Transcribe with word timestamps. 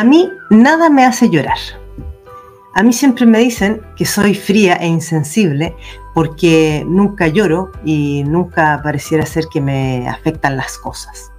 A 0.00 0.04
mí 0.04 0.32
nada 0.48 0.88
me 0.88 1.04
hace 1.04 1.28
llorar. 1.28 1.58
A 2.72 2.82
mí 2.82 2.90
siempre 2.90 3.26
me 3.26 3.38
dicen 3.38 3.82
que 3.96 4.06
soy 4.06 4.34
fría 4.34 4.76
e 4.76 4.86
insensible 4.86 5.76
porque 6.14 6.86
nunca 6.88 7.26
lloro 7.26 7.70
y 7.84 8.24
nunca 8.24 8.80
pareciera 8.82 9.26
ser 9.26 9.44
que 9.52 9.60
me 9.60 10.08
afectan 10.08 10.56
las 10.56 10.78
cosas. 10.78 11.30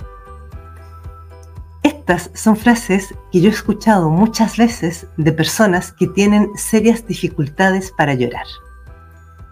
Estas 1.82 2.30
son 2.36 2.56
frases 2.56 3.16
que 3.32 3.42
yo 3.42 3.50
he 3.50 3.52
escuchado 3.52 4.12
muchas 4.12 4.58
veces 4.58 5.08
de 5.18 5.32
personas 5.32 5.92
que 5.92 6.06
tienen 6.06 6.52
serias 6.56 7.08
dificultades 7.08 7.92
para 7.92 8.14
llorar. 8.14 8.46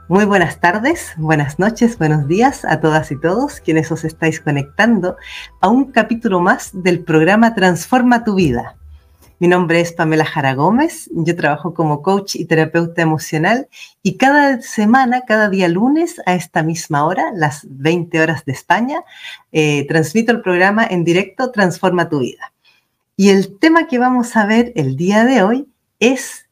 Muy 0.08 0.26
buenas 0.26 0.60
tardes, 0.60 1.14
buenas 1.18 1.58
noches, 1.58 1.98
buenos 1.98 2.28
días 2.28 2.64
a 2.64 2.80
todas 2.80 3.12
y 3.12 3.20
todos 3.20 3.60
quienes 3.60 3.92
os 3.92 4.04
estáis 4.04 4.40
conectando 4.40 5.18
a 5.62 5.68
un 5.68 5.86
capítulo 5.92 6.42
más 6.42 6.70
del 6.74 7.04
programa 7.04 7.56
Transforma 7.56 8.24
tu 8.24 8.36
vida. 8.36 8.76
Mi 9.40 9.48
nombre 9.48 9.80
es 9.80 9.94
Pamela 9.94 10.26
Jara 10.26 10.54
Gómez, 10.54 11.10
yo 11.14 11.34
trabajo 11.34 11.74
como 11.74 12.02
coach 12.02 12.36
y 12.36 12.44
terapeuta 12.44 13.02
emocional 13.02 13.70
y 14.04 14.18
cada 14.18 14.62
semana, 14.62 15.24
cada 15.26 15.50
día 15.50 15.70
lunes 15.70 16.22
a 16.26 16.36
esta 16.36 16.62
misma 16.62 17.06
hora, 17.06 17.32
las 17.34 17.66
20 17.70 18.20
horas 18.20 18.44
de 18.44 18.52
España, 18.52 19.02
eh, 19.54 19.88
transmito 19.88 20.34
el 20.34 20.42
programa 20.42 20.86
en 20.86 21.06
directo 21.06 21.52
Transforma 21.52 22.10
tu 22.10 22.20
vida. 22.20 22.52
Y 23.16 23.30
el 23.30 23.58
tema 23.58 23.88
que 23.88 23.98
vamos 23.98 24.36
a 24.36 24.46
ver 24.46 24.74
el 24.76 24.98
día 24.98 25.24
de 25.24 25.42
hoy 25.42 25.70
es 26.02 26.50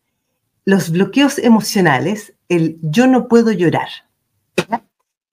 los 0.64 0.90
bloqueos 0.90 1.40
emocionales 1.40 2.36
el 2.48 2.78
yo 2.82 3.06
no 3.08 3.28
puedo 3.28 3.52
llorar. 3.52 3.90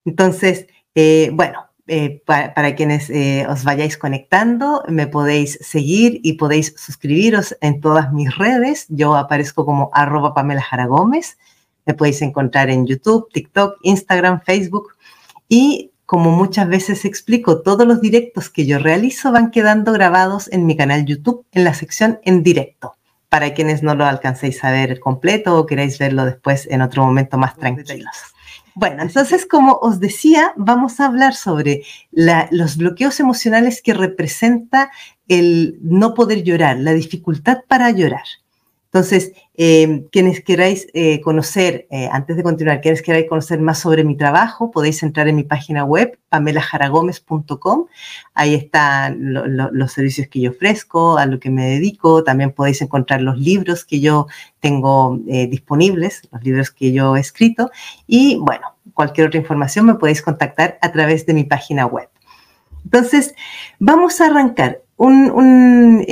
Entonces, 0.03 0.67
eh, 0.93 1.29
bueno, 1.31 1.64
eh, 1.87 2.21
para, 2.25 2.75
quienes 2.75 3.09
eh, 3.09 3.45
os 3.47 3.63
vayáis 3.63 3.97
conectando, 3.97 4.83
me 4.87 5.05
podéis 5.05 5.59
seguir 5.61 6.19
y 6.23 6.33
podéis 6.33 6.73
suscribiros 6.77 7.55
en 7.61 7.79
todas 7.79 8.11
mis 8.11 8.35
redes. 8.35 8.85
Yo 8.89 9.15
aparezco 9.15 9.65
como 9.65 9.91
arroba 9.93 10.33
Pamela 10.33 10.61
Jara 10.61 10.87
Gómez. 10.87 11.37
Me 11.85 11.93
podéis 11.93 12.21
encontrar 12.23 12.69
en 12.71 12.87
YouTube, 12.87 13.29
TikTok, 13.31 13.77
Instagram, 13.83 14.41
Facebook. 14.41 14.95
Y 15.47 15.91
como 16.07 16.31
muchas 16.31 16.67
veces 16.67 17.05
explico, 17.05 17.61
todos 17.61 17.87
los 17.87 18.01
directos 18.01 18.49
que 18.49 18.65
yo 18.65 18.79
realizo 18.79 19.31
van 19.31 19.51
quedando 19.51 19.91
grabados 19.93 20.51
en 20.51 20.65
mi 20.65 20.75
canal 20.75 21.05
YouTube 21.05 21.45
en 21.51 21.63
la 21.63 21.73
sección 21.73 22.19
en 22.23 22.41
directo 22.41 22.95
para 23.29 23.53
quienes 23.53 23.83
no 23.83 23.95
lo 23.95 24.05
alcancéis 24.05 24.63
a 24.63 24.71
ver 24.71 24.99
completo 24.99 25.57
o 25.57 25.65
queráis 25.65 25.99
verlo 25.99 26.25
después 26.25 26.67
en 26.71 26.81
otro 26.81 27.03
momento 27.03 27.37
más 27.37 27.55
tranquilos. 27.57 28.34
Bueno, 28.77 29.03
entonces, 29.03 29.45
como 29.45 29.79
os 29.81 30.01
decía, 30.01 30.53
vamos 30.57 30.99
a 30.99 31.05
hablar 31.05 31.33
sobre 31.33 31.83
los 32.11 32.75
bloqueos 32.75 33.21
emocionales 33.21 33.81
que 33.81 33.93
representa 33.93 34.91
el 35.29 35.79
no 35.81 36.13
poder 36.13 36.43
llorar, 36.43 36.77
la 36.79 36.91
dificultad 36.91 37.59
para 37.69 37.89
llorar. 37.91 38.25
Entonces, 38.95 39.33
eh, 39.55 40.05
quienes 40.09 40.41
queráis 40.41 40.87
eh, 40.93 41.19
conocer, 41.19 41.85
eh, 41.91 42.07
antes 42.13 42.37
de 42.37 42.43
continuar, 42.43 42.79
quienes 42.79 43.01
queráis 43.01 43.27
conocer 43.27 43.59
más 43.59 43.79
sobre 43.79 44.05
mi 44.05 44.15
trabajo, 44.15 44.71
podéis 44.71 45.03
entrar 45.03 45.27
en 45.27 45.35
mi 45.35 45.43
página 45.43 45.83
web, 45.83 46.17
pamelajaragomez.com. 46.29 47.87
Ahí 48.33 48.53
están 48.55 49.33
los 49.33 49.91
servicios 49.91 50.29
que 50.29 50.39
yo 50.39 50.51
ofrezco, 50.51 51.17
a 51.17 51.25
lo 51.25 51.41
que 51.41 51.49
me 51.49 51.65
dedico. 51.65 52.23
También 52.23 52.53
podéis 52.53 52.81
encontrar 52.81 53.21
los 53.21 53.37
libros 53.37 53.83
que 53.83 53.99
yo 53.99 54.27
tengo 54.61 55.19
disponibles, 55.25 56.21
los 56.31 56.41
libros 56.41 56.71
que 56.71 56.93
yo 56.93 57.17
he 57.17 57.19
escrito. 57.19 57.71
Y 58.07 58.37
bueno, 58.37 58.77
cualquier 58.93 59.27
otra 59.27 59.41
información 59.41 59.87
me 59.87 59.95
podéis 59.95 60.21
contactar 60.21 60.79
a 60.81 60.93
través 60.93 61.25
de 61.25 61.33
mi 61.33 61.43
página 61.43 61.85
web. 61.85 62.07
Entonces, 62.85 63.35
vamos 63.77 64.21
a 64.21 64.27
arrancar 64.27 64.79
un 64.95 66.07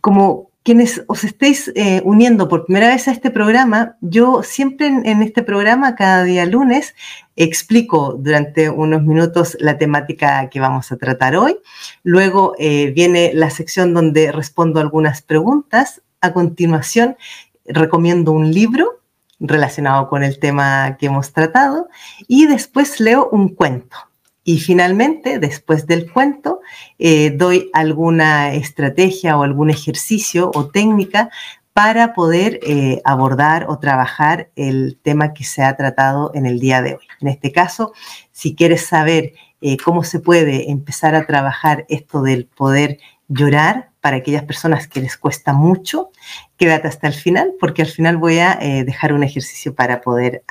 como 0.00 0.51
quienes 0.62 1.02
os 1.08 1.24
estéis 1.24 1.72
eh, 1.74 2.02
uniendo 2.04 2.48
por 2.48 2.66
primera 2.66 2.88
vez 2.88 3.08
a 3.08 3.12
este 3.12 3.30
programa, 3.30 3.96
yo 4.00 4.42
siempre 4.42 4.86
en, 4.86 5.22
este 5.22 5.42
programa, 5.42 5.94
cada 5.96 6.22
día 6.22 6.46
lunes, 6.46 6.94
explico 7.34 8.14
durante 8.18 8.70
unos 8.70 9.02
minutos 9.02 9.56
la 9.58 9.78
temática 9.78 10.48
que 10.50 10.60
vamos 10.60 10.92
a 10.92 10.96
tratar 10.96 11.36
hoy. 11.36 11.58
Luego 12.04 12.54
eh, 12.58 12.92
viene 12.94 13.32
la 13.34 13.50
sección 13.50 13.92
donde 13.94 14.30
respondo 14.30 14.80
algunas 14.80 15.22
preguntas. 15.22 16.02
A 16.20 16.32
continuación, 16.32 17.16
recomiendo 17.64 18.30
un 18.30 18.52
libro 18.52 19.00
relacionado 19.40 20.08
con 20.08 20.22
el 20.22 20.38
tema 20.38 20.96
que 20.98 21.06
hemos 21.06 21.32
tratado 21.32 21.88
y 22.28 22.46
después 22.46 23.00
leo 23.00 23.28
un 23.32 23.48
cuento. 23.48 23.96
Y 24.44 24.58
finalmente, 24.58 25.38
después 25.38 25.86
del 25.86 26.10
cuento, 26.10 26.60
eh, 26.98 27.30
doy 27.30 27.70
alguna 27.72 28.54
estrategia 28.54 29.36
o 29.38 29.44
algún 29.44 29.70
ejercicio 29.70 30.50
o 30.54 30.66
técnica 30.66 31.30
para 31.72 32.12
poder 32.12 32.58
eh, 32.62 33.00
abordar 33.04 33.66
o 33.68 33.78
trabajar 33.78 34.50
el 34.56 34.98
tema 35.00 35.32
que 35.32 35.44
se 35.44 35.62
ha 35.62 35.76
tratado 35.76 36.32
en 36.34 36.46
el 36.46 36.58
día 36.58 36.82
de 36.82 36.94
hoy. 36.94 37.06
En 37.20 37.28
este 37.28 37.52
caso, 37.52 37.92
si 38.32 38.54
quieres 38.54 38.84
saber 38.84 39.32
eh, 39.60 39.76
cómo 39.76 40.02
se 40.02 40.18
puede 40.18 40.70
empezar 40.70 41.14
a 41.14 41.24
trabajar 41.24 41.86
esto 41.88 42.20
del 42.22 42.46
poder 42.46 42.98
llorar 43.28 43.90
para 44.00 44.16
aquellas 44.16 44.42
personas 44.42 44.88
que 44.88 45.00
les 45.00 45.16
cuesta 45.16 45.52
mucho, 45.52 46.10
quédate 46.56 46.88
hasta 46.88 47.06
el 47.06 47.14
final, 47.14 47.52
porque 47.60 47.82
al 47.82 47.88
final 47.88 48.16
voy 48.16 48.40
a 48.40 48.56
dejar 48.56 49.12
un 49.12 49.22
ejercicio 49.22 49.76
para 49.76 50.00
poder 50.00 50.42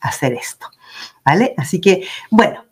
hacer 0.00 0.32
esto. 0.32 0.66
¿Vale? 1.24 1.54
Así 1.56 1.80
que, 1.80 2.04
bueno, 2.30 2.64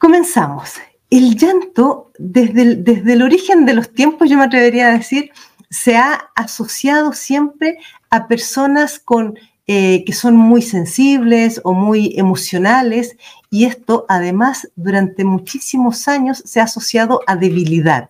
Comenzamos. 0.00 0.76
El 1.10 1.36
llanto, 1.36 2.10
desde 2.18 2.62
el, 2.62 2.84
desde 2.84 3.12
el 3.12 3.20
origen 3.20 3.66
de 3.66 3.74
los 3.74 3.92
tiempos, 3.92 4.30
yo 4.30 4.38
me 4.38 4.44
atrevería 4.44 4.88
a 4.88 4.96
decir, 4.96 5.30
se 5.68 5.94
ha 5.94 6.30
asociado 6.34 7.12
siempre 7.12 7.76
a 8.08 8.26
personas 8.26 8.98
con, 8.98 9.38
eh, 9.66 10.02
que 10.06 10.14
son 10.14 10.36
muy 10.36 10.62
sensibles 10.62 11.60
o 11.64 11.74
muy 11.74 12.14
emocionales 12.16 13.18
y 13.50 13.66
esto 13.66 14.06
además 14.08 14.70
durante 14.74 15.22
muchísimos 15.22 16.08
años 16.08 16.42
se 16.46 16.60
ha 16.60 16.64
asociado 16.64 17.20
a 17.26 17.36
debilidad, 17.36 18.08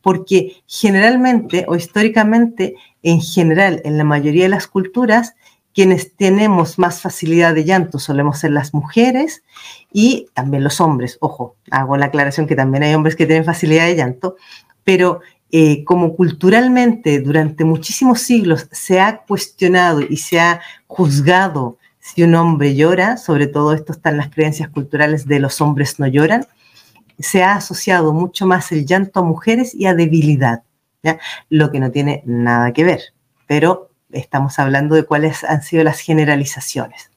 porque 0.00 0.56
generalmente 0.66 1.64
o 1.68 1.76
históricamente, 1.76 2.74
en 3.04 3.20
general, 3.20 3.80
en 3.84 3.98
la 3.98 4.04
mayoría 4.04 4.42
de 4.42 4.48
las 4.48 4.66
culturas, 4.66 5.36
quienes 5.80 6.14
tenemos 6.14 6.78
más 6.78 7.00
facilidad 7.00 7.54
de 7.54 7.64
llanto 7.64 7.98
solemos 7.98 8.38
ser 8.38 8.50
las 8.50 8.74
mujeres 8.74 9.42
y 9.90 10.26
también 10.34 10.62
los 10.62 10.78
hombres. 10.78 11.16
Ojo, 11.22 11.56
hago 11.70 11.96
la 11.96 12.04
aclaración 12.04 12.46
que 12.46 12.54
también 12.54 12.82
hay 12.82 12.92
hombres 12.92 13.16
que 13.16 13.24
tienen 13.24 13.46
facilidad 13.46 13.86
de 13.86 13.96
llanto, 13.96 14.36
pero 14.84 15.20
eh, 15.50 15.82
como 15.84 16.16
culturalmente 16.16 17.20
durante 17.20 17.64
muchísimos 17.64 18.20
siglos 18.20 18.68
se 18.70 19.00
ha 19.00 19.22
cuestionado 19.26 20.02
y 20.02 20.18
se 20.18 20.38
ha 20.38 20.60
juzgado 20.86 21.78
si 21.98 22.24
un 22.24 22.34
hombre 22.34 22.76
llora, 22.76 23.16
sobre 23.16 23.46
todo 23.46 23.72
esto 23.72 23.94
están 23.94 24.18
las 24.18 24.28
creencias 24.28 24.68
culturales 24.68 25.26
de 25.26 25.40
los 25.40 25.62
hombres 25.62 25.98
no 25.98 26.06
lloran, 26.06 26.46
se 27.18 27.42
ha 27.42 27.54
asociado 27.54 28.12
mucho 28.12 28.46
más 28.46 28.70
el 28.70 28.84
llanto 28.84 29.20
a 29.20 29.22
mujeres 29.22 29.74
y 29.74 29.86
a 29.86 29.94
debilidad, 29.94 30.62
lo 31.48 31.70
que 31.70 31.80
no 31.80 31.90
tiene 31.90 32.22
nada 32.26 32.70
que 32.74 32.84
ver, 32.84 33.00
pero 33.46 33.89
estamos 34.12 34.58
hablando 34.58 34.94
de 34.94 35.04
cuáles 35.04 35.44
han 35.44 35.62
sido 35.62 35.84
las 35.84 36.00
generalizaciones. 36.00 37.10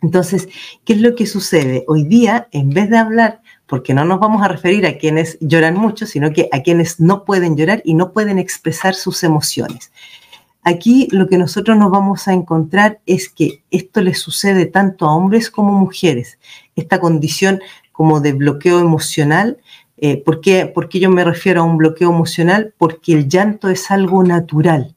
Entonces, 0.00 0.48
¿qué 0.84 0.92
es 0.92 1.00
lo 1.00 1.14
que 1.16 1.26
sucede? 1.26 1.84
Hoy 1.88 2.04
día, 2.04 2.48
en 2.52 2.70
vez 2.70 2.88
de 2.88 2.98
hablar, 2.98 3.42
porque 3.66 3.94
no 3.94 4.04
nos 4.04 4.20
vamos 4.20 4.42
a 4.42 4.48
referir 4.48 4.86
a 4.86 4.96
quienes 4.96 5.38
lloran 5.40 5.74
mucho, 5.74 6.06
sino 6.06 6.32
que 6.32 6.48
a 6.52 6.62
quienes 6.62 7.00
no 7.00 7.24
pueden 7.24 7.56
llorar 7.56 7.82
y 7.84 7.94
no 7.94 8.12
pueden 8.12 8.38
expresar 8.38 8.94
sus 8.94 9.24
emociones. 9.24 9.92
Aquí 10.62 11.08
lo 11.10 11.28
que 11.28 11.38
nosotros 11.38 11.76
nos 11.76 11.90
vamos 11.90 12.28
a 12.28 12.32
encontrar 12.32 13.00
es 13.06 13.28
que 13.28 13.62
esto 13.70 14.00
le 14.00 14.14
sucede 14.14 14.66
tanto 14.66 15.06
a 15.06 15.14
hombres 15.14 15.50
como 15.50 15.72
mujeres, 15.72 16.38
esta 16.76 17.00
condición 17.00 17.60
como 17.90 18.20
de 18.20 18.32
bloqueo 18.32 18.78
emocional. 18.78 19.58
Eh, 19.96 20.22
¿por, 20.22 20.40
qué, 20.40 20.66
¿Por 20.66 20.88
qué 20.88 21.00
yo 21.00 21.10
me 21.10 21.24
refiero 21.24 21.62
a 21.62 21.64
un 21.64 21.76
bloqueo 21.76 22.10
emocional? 22.10 22.72
Porque 22.78 23.14
el 23.14 23.28
llanto 23.28 23.68
es 23.68 23.90
algo 23.90 24.22
natural 24.22 24.94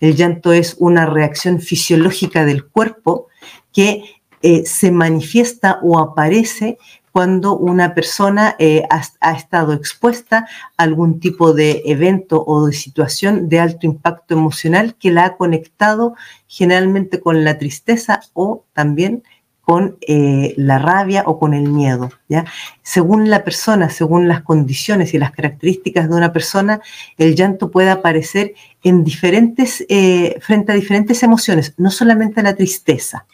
el 0.00 0.16
llanto 0.16 0.52
es 0.52 0.76
una 0.78 1.06
reacción 1.06 1.60
fisiológica 1.60 2.44
del 2.44 2.66
cuerpo 2.66 3.28
que 3.72 4.04
eh, 4.42 4.64
se 4.66 4.92
manifiesta 4.92 5.80
o 5.82 5.98
aparece 5.98 6.78
cuando 7.18 7.56
una 7.56 7.94
persona 7.94 8.54
eh, 8.60 8.84
ha, 8.90 9.32
estado 9.32 9.72
expuesta 9.72 10.46
a 10.76 10.82
algún 10.84 11.18
tipo 11.18 11.52
de 11.52 11.82
evento 11.86 12.44
o 12.46 12.66
de 12.66 12.72
situación 12.72 13.48
de 13.48 13.58
alto 13.58 13.86
impacto 13.86 14.34
emocional 14.34 14.94
que 14.94 15.10
la 15.10 15.24
ha 15.24 15.36
conectado 15.36 16.14
generalmente 16.46 17.20
con 17.20 17.42
la 17.42 17.58
tristeza 17.58 18.20
o 18.34 18.64
también 18.72 19.24
con 19.68 19.98
eh, 20.00 20.54
la 20.56 20.78
rabia 20.78 21.24
o 21.26 21.38
con 21.38 21.52
el 21.52 21.68
miedo. 21.68 22.08
¿ya? 22.26 22.46
Según 22.80 23.28
la 23.28 23.44
persona, 23.44 23.90
según 23.90 24.26
las 24.26 24.40
condiciones 24.40 25.12
y 25.12 25.18
las 25.18 25.30
características 25.30 26.08
de 26.08 26.16
una 26.16 26.32
persona, 26.32 26.80
el 27.18 27.36
llanto 27.36 27.70
puede 27.70 27.90
aparecer 27.90 28.54
en 28.82 29.04
diferentes, 29.04 29.84
eh, 29.90 30.38
frente 30.40 30.72
a 30.72 30.74
diferentes 30.74 31.22
emociones, 31.22 31.74
no 31.76 31.90
solamente 31.90 32.42
la 32.42 32.56
tristeza. 32.56 33.26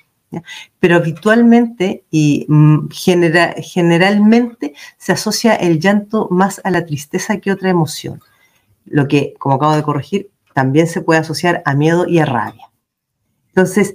Pero 0.80 0.96
habitualmente 0.96 2.02
y 2.10 2.46
mm, 2.48 2.88
generalmente 2.90 4.74
se 4.98 5.12
asocia 5.12 5.54
el 5.54 5.78
llanto 5.78 6.26
más 6.32 6.60
a 6.64 6.72
la 6.72 6.84
tristeza 6.84 7.36
que 7.36 7.52
otra 7.52 7.70
emoción. 7.70 8.20
Lo 8.86 9.06
que, 9.06 9.34
como 9.38 9.54
acabo 9.54 9.76
de 9.76 9.84
corregir, 9.84 10.30
también 10.52 10.88
se 10.88 11.00
puede 11.00 11.20
asociar 11.20 11.62
a 11.64 11.76
miedo 11.76 12.08
y 12.08 12.18
a 12.18 12.26
rabia. 12.26 12.72
Entonces, 13.50 13.94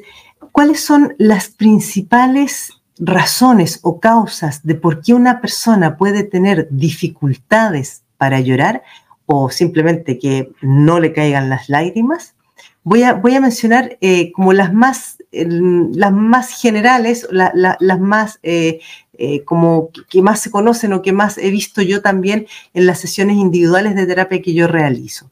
¿cuáles 0.59 0.81
son 0.81 1.15
las 1.17 1.47
principales 1.47 2.73
razones 2.97 3.79
o 3.81 4.01
causas 4.01 4.59
de 4.61 4.75
por 4.75 5.01
qué 5.01 5.13
una 5.13 5.39
persona 5.39 5.95
puede 5.95 6.23
tener 6.23 6.67
dificultades 6.69 8.03
para 8.17 8.41
llorar 8.41 8.83
o 9.25 9.49
simplemente 9.51 10.19
que 10.19 10.51
no 10.61 10.99
le 10.99 11.13
caigan 11.13 11.49
las 11.49 11.69
lágrimas? 11.69 12.35
Voy 12.83 13.03
a, 13.03 13.13
voy 13.13 13.35
a 13.35 13.39
mencionar 13.39 13.97
eh, 14.01 14.33
como 14.33 14.51
las 14.51 14.73
más, 14.73 15.19
las 15.31 16.11
más 16.11 16.49
generales, 16.61 17.25
las 17.31 17.99
más 18.01 18.39
eh, 18.43 18.81
eh, 19.17 19.45
como 19.45 19.91
que 20.09 20.21
más 20.21 20.41
se 20.41 20.51
conocen 20.51 20.91
o 20.91 21.01
que 21.01 21.13
más 21.13 21.37
he 21.37 21.51
visto 21.51 21.81
yo 21.81 22.01
también 22.01 22.47
en 22.73 22.85
las 22.85 22.99
sesiones 22.99 23.37
individuales 23.37 23.95
de 23.95 24.05
terapia 24.05 24.41
que 24.41 24.53
yo 24.53 24.67
realizo. 24.67 25.31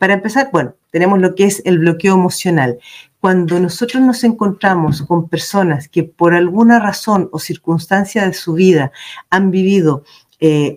Para 0.00 0.14
empezar, 0.14 0.48
bueno, 0.50 0.76
tenemos 0.90 1.18
lo 1.18 1.34
que 1.34 1.44
es 1.44 1.60
el 1.66 1.80
bloqueo 1.80 2.14
emocional. 2.14 2.78
Cuando 3.20 3.60
nosotros 3.60 4.02
nos 4.02 4.24
encontramos 4.24 5.02
con 5.02 5.28
personas 5.28 5.88
que 5.88 6.04
por 6.04 6.32
alguna 6.32 6.80
razón 6.80 7.28
o 7.32 7.38
circunstancia 7.38 8.26
de 8.26 8.32
su 8.32 8.54
vida 8.54 8.92
han 9.28 9.50
vivido 9.50 10.04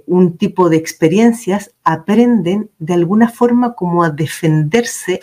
un 0.07 0.37
tipo 0.37 0.69
de 0.69 0.75
experiencias, 0.75 1.71
aprenden 1.85 2.69
de 2.79 2.95
alguna 2.95 3.29
forma 3.29 3.75
como 3.75 4.03
a 4.03 4.09
defenderse 4.09 5.21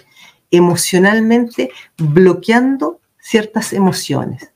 emocionalmente 0.50 1.70
bloqueando 1.98 3.00
ciertas 3.18 3.74
emociones. 3.74 4.50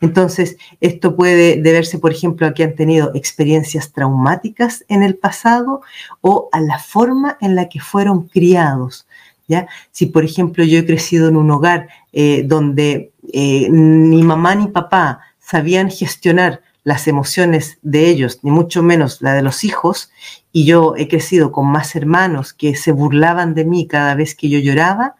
Entonces, 0.00 0.56
esto 0.80 1.16
puede 1.16 1.60
deberse, 1.60 1.98
por 1.98 2.12
ejemplo, 2.12 2.46
a 2.46 2.54
que 2.54 2.64
han 2.64 2.74
tenido 2.74 3.10
experiencias 3.14 3.92
traumáticas 3.92 4.84
en 4.88 5.02
el 5.02 5.16
pasado 5.16 5.82
o 6.20 6.48
a 6.52 6.60
la 6.60 6.78
forma 6.78 7.38
en 7.40 7.54
la 7.54 7.68
que 7.68 7.80
fueron 7.80 8.28
criados. 8.28 9.06
¿ya? 9.48 9.68
Si, 9.90 10.06
por 10.06 10.24
ejemplo, 10.24 10.64
yo 10.64 10.78
he 10.78 10.86
crecido 10.86 11.28
en 11.28 11.36
un 11.36 11.50
hogar 11.50 11.88
eh, 12.12 12.42
donde 12.44 13.12
eh, 13.32 13.68
ni 13.70 14.22
mamá 14.22 14.54
ni 14.54 14.68
papá 14.68 15.20
sabían 15.38 15.90
gestionar 15.90 16.62
las 16.84 17.06
emociones 17.06 17.78
de 17.82 18.08
ellos, 18.08 18.40
ni 18.42 18.50
mucho 18.50 18.82
menos 18.82 19.22
la 19.22 19.34
de 19.34 19.42
los 19.42 19.64
hijos, 19.64 20.10
y 20.52 20.64
yo 20.64 20.94
he 20.96 21.08
crecido 21.08 21.52
con 21.52 21.66
más 21.66 21.94
hermanos 21.94 22.52
que 22.52 22.74
se 22.74 22.92
burlaban 22.92 23.54
de 23.54 23.64
mí 23.64 23.86
cada 23.86 24.14
vez 24.14 24.34
que 24.34 24.48
yo 24.48 24.58
lloraba, 24.58 25.14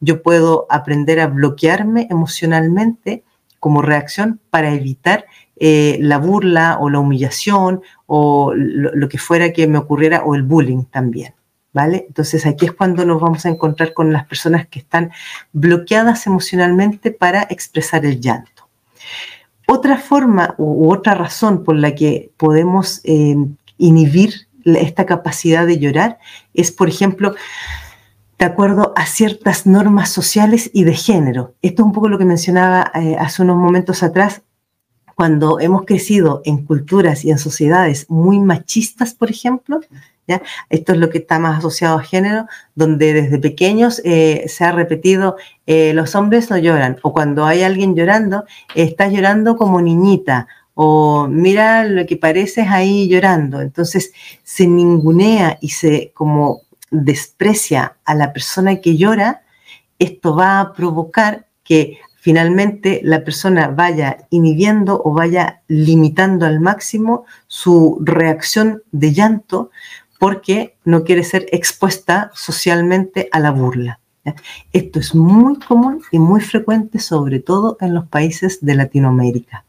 yo 0.00 0.22
puedo 0.22 0.66
aprender 0.68 1.20
a 1.20 1.28
bloquearme 1.28 2.08
emocionalmente 2.10 3.22
como 3.62 3.80
reacción 3.80 4.40
para 4.50 4.74
evitar 4.74 5.26
eh, 5.54 5.96
la 6.00 6.18
burla 6.18 6.78
o 6.80 6.90
la 6.90 6.98
humillación 6.98 7.80
o 8.06 8.52
lo, 8.56 9.08
que 9.08 9.18
fuera 9.18 9.52
que 9.52 9.68
me 9.68 9.78
ocurriera 9.78 10.24
o 10.24 10.34
el 10.34 10.42
bullying 10.42 10.82
también. 10.82 11.34
¿Vale? 11.72 12.06
Entonces 12.08 12.44
aquí 12.44 12.66
es 12.66 12.72
cuando 12.72 13.04
nos 13.04 13.20
vamos 13.20 13.46
a 13.46 13.50
encontrar 13.50 13.94
con 13.94 14.12
las 14.12 14.26
personas 14.26 14.66
que 14.66 14.80
están 14.80 15.12
bloqueadas 15.52 16.26
emocionalmente 16.26 17.12
para 17.12 17.44
expresar 17.50 18.04
el 18.04 18.20
llanto. 18.20 18.68
Otra 19.68 19.96
forma 19.96 20.56
u, 20.58 20.92
otra 20.92 21.14
razón 21.14 21.62
por 21.62 21.76
la 21.76 21.94
que 21.94 22.32
podemos 22.36 23.00
eh, 23.04 23.36
inhibir 23.78 24.48
esta 24.64 25.06
capacidad 25.06 25.68
de 25.68 25.78
llorar 25.78 26.18
es, 26.52 26.72
por 26.72 26.88
ejemplo, 26.88 27.36
de 28.42 28.46
acuerdo 28.46 28.92
a 28.96 29.06
ciertas 29.06 29.66
normas 29.66 30.10
sociales 30.10 30.68
y 30.72 30.82
de 30.82 30.94
género. 30.94 31.54
Esto 31.62 31.82
es 31.82 31.86
un 31.86 31.92
poco 31.92 32.08
lo 32.08 32.18
que 32.18 32.24
mencionaba 32.24 32.90
eh, 32.92 33.14
hace 33.16 33.42
unos 33.42 33.56
momentos 33.56 34.02
atrás, 34.02 34.42
cuando 35.14 35.60
hemos 35.60 35.84
crecido 35.84 36.42
en 36.44 36.66
culturas 36.66 37.24
y 37.24 37.30
en 37.30 37.38
sociedades 37.38 38.06
muy 38.10 38.40
machistas, 38.40 39.14
por 39.14 39.30
ejemplo, 39.30 39.80
¿ya? 40.26 40.42
esto 40.70 40.92
es 40.92 40.98
lo 40.98 41.08
que 41.08 41.18
está 41.18 41.38
más 41.38 41.58
asociado 41.58 41.98
a 41.98 42.02
género, 42.02 42.46
donde 42.74 43.12
desde 43.12 43.38
pequeños 43.38 44.02
eh, 44.04 44.46
se 44.48 44.64
ha 44.64 44.72
repetido, 44.72 45.36
eh, 45.68 45.92
los 45.94 46.16
hombres 46.16 46.50
no 46.50 46.58
lloran, 46.58 46.98
o 47.04 47.12
cuando 47.12 47.44
hay 47.44 47.62
alguien 47.62 47.94
llorando, 47.94 48.44
está 48.74 49.06
llorando 49.06 49.56
como 49.56 49.80
niñita, 49.80 50.48
o 50.74 51.28
mira 51.28 51.84
lo 51.84 52.04
que 52.06 52.16
pareces 52.16 52.66
ahí 52.66 53.08
llorando. 53.08 53.60
Entonces 53.60 54.12
se 54.42 54.66
ningunea 54.66 55.58
y 55.60 55.68
se 55.68 56.10
como 56.12 56.61
desprecia 56.92 57.96
a 58.04 58.14
la 58.14 58.32
persona 58.32 58.80
que 58.80 58.96
llora, 58.96 59.42
esto 59.98 60.36
va 60.36 60.60
a 60.60 60.72
provocar 60.72 61.48
que 61.64 61.98
finalmente 62.20 63.00
la 63.02 63.24
persona 63.24 63.68
vaya 63.68 64.26
inhibiendo 64.30 65.02
o 65.04 65.12
vaya 65.12 65.62
limitando 65.66 66.46
al 66.46 66.60
máximo 66.60 67.24
su 67.48 67.98
reacción 68.00 68.82
de 68.92 69.12
llanto 69.12 69.70
porque 70.20 70.76
no 70.84 71.02
quiere 71.02 71.24
ser 71.24 71.46
expuesta 71.50 72.30
socialmente 72.34 73.28
a 73.32 73.40
la 73.40 73.50
burla. 73.50 73.98
Esto 74.72 75.00
es 75.00 75.16
muy 75.16 75.58
común 75.58 76.00
y 76.12 76.20
muy 76.20 76.40
frecuente, 76.40 77.00
sobre 77.00 77.40
todo 77.40 77.76
en 77.80 77.92
los 77.92 78.06
países 78.06 78.64
de 78.64 78.76
Latinoamérica 78.76 79.64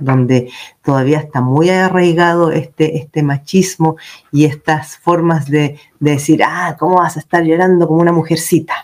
donde 0.00 0.50
todavía 0.82 1.18
está 1.18 1.40
muy 1.40 1.68
arraigado 1.70 2.52
este, 2.52 2.96
este 2.98 3.22
machismo 3.22 3.96
y 4.30 4.44
estas 4.44 4.96
formas 4.98 5.46
de, 5.50 5.78
decir, 6.00 6.42
ah, 6.44 6.76
¿cómo 6.78 6.96
vas 6.96 7.16
a 7.16 7.20
estar 7.20 7.42
llorando 7.44 7.86
como 7.88 8.00
una 8.00 8.12
mujercita? 8.12 8.74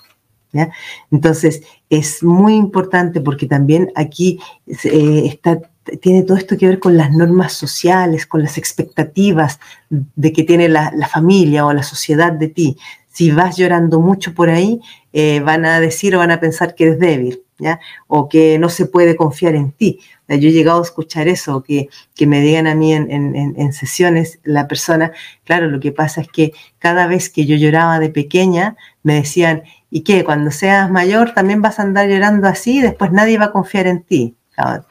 Entonces, 1.10 1.62
es 1.88 2.22
muy 2.22 2.54
importante 2.54 3.20
porque 3.20 3.46
también 3.46 3.92
aquí 3.94 4.40
eh, 4.66 5.22
está, 5.26 5.60
tiene 6.00 6.22
todo 6.22 6.36
esto 6.36 6.56
que 6.56 6.66
ver 6.66 6.80
con 6.80 6.96
las 6.96 7.10
normas 7.12 7.52
sociales, 7.52 8.26
con 8.26 8.42
las 8.42 8.58
expectativas 8.58 9.60
de 9.88 10.32
que 10.32 10.44
tiene 10.44 10.68
la, 10.68 10.92
familia 11.10 11.66
o 11.66 11.72
la 11.72 11.82
sociedad 11.82 12.32
de 12.32 12.48
ti. 12.48 12.76
Si 13.12 13.30
vas 13.30 13.56
llorando 13.56 14.00
mucho 14.00 14.34
por 14.34 14.50
ahí, 14.50 14.80
eh, 15.12 15.40
van 15.40 15.64
a 15.64 15.80
decir 15.80 16.14
o 16.14 16.18
van 16.18 16.30
a 16.30 16.40
pensar 16.40 16.74
que 16.74 16.84
eres 16.84 16.98
débil, 16.98 17.42
O 18.06 18.28
que 18.28 18.58
no 18.58 18.68
se 18.68 18.86
puede 18.86 19.16
confiar 19.16 19.54
en 19.54 19.72
ti. 19.72 20.00
Yo 20.28 20.48
he 20.48 20.52
llegado 20.52 20.78
a 20.78 20.84
escuchar 20.84 21.26
eso, 21.26 21.62
que, 21.62 21.88
me 22.26 22.40
digan 22.40 22.66
a 22.66 22.74
mí 22.74 22.92
en, 22.94 23.72
sesiones 23.72 24.38
la 24.44 24.68
persona, 24.68 25.12
claro, 25.44 25.68
lo 25.68 25.80
que 25.80 25.90
pasa 25.90 26.20
es 26.20 26.28
que 26.28 26.52
cada 26.78 27.06
vez 27.06 27.30
que 27.30 27.46
yo 27.46 27.56
lloraba 27.56 27.98
de 27.98 28.10
pequeña, 28.10 28.76
me 29.02 29.14
decían, 29.14 29.64
¿y 29.90 30.02
qué? 30.02 30.24
Cuando 30.24 30.50
seas 30.50 30.90
mayor 30.90 31.34
también 31.34 31.62
vas 31.62 31.78
a 31.78 31.82
andar 31.82 32.08
llorando 32.08 32.46
así, 32.46 32.80
después 32.80 33.10
nadie 33.10 33.38
va 33.38 33.46
a 33.46 33.52
confiar 33.52 33.86
en 33.86 34.02
ti. 34.02 34.36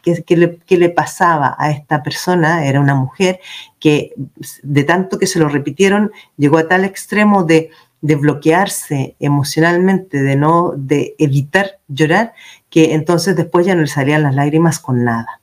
¿Qué, 0.02 0.36
le, 0.36 0.58
¿Qué, 0.66 0.78
le, 0.78 0.90
pasaba 0.90 1.56
a 1.58 1.70
esta 1.72 2.02
persona? 2.02 2.66
Era 2.66 2.80
una 2.80 2.96
mujer 2.96 3.40
que 3.80 4.14
de 4.64 4.84
tanto 4.84 5.20
que 5.20 5.28
se 5.28 5.40
lo 5.40 5.48
repitieron, 5.48 6.12
llegó 6.38 6.58
a 6.58 6.68
tal 6.68 6.86
extremo 6.86 7.44
de, 7.44 7.70
de 8.02 8.16
bloquearse 8.16 9.16
emocionalmente, 9.20 10.22
de 10.22 10.36
no, 10.36 10.74
de 10.76 11.16
evitar 11.18 11.80
llorar, 11.88 12.34
que 12.70 12.94
entonces 12.94 13.36
después 13.36 13.66
ya 13.66 13.76
no 13.76 13.82
le 13.82 13.88
salían 13.88 14.24
las 14.24 14.36
lágrimas 14.36 14.80
con 14.80 15.04
nada. 15.04 15.42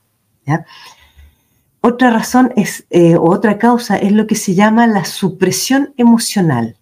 Otra 1.81 2.11
razón 2.11 2.53
es, 2.57 2.87
eh, 2.91 3.17
o 3.17 3.31
otra 3.31 3.59
causa 3.59 3.97
es 3.97 4.13
lo 4.13 4.27
que 4.27 4.35
se 4.35 4.55
llama 4.55 4.87
la 4.87 5.05
supresión 5.05 5.93
emocional. 5.97 6.77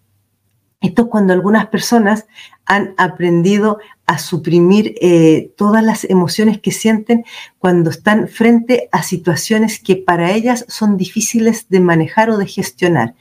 Esto 0.81 1.03
es 1.03 1.07
cuando 1.09 1.33
algunas 1.33 1.67
personas 1.67 2.25
han 2.65 2.93
aprendido 2.97 3.79
a 4.05 4.19
suprimir 4.19 4.95
eh, 5.01 5.51
todas 5.57 5.83
las 5.83 6.03
emociones 6.05 6.59
que 6.59 6.71
sienten 6.71 7.23
cuando 7.57 7.89
están 7.89 8.27
frente 8.27 8.89
a 8.91 9.01
situaciones 9.03 9.79
que 9.79 9.95
para 9.95 10.31
ellas 10.31 10.65
son 10.67 10.97
difíciles 10.97 11.69
de 11.69 11.79
manejar 11.79 12.29
o 12.29 12.37
de 12.37 12.45
gestionar. 12.45 13.15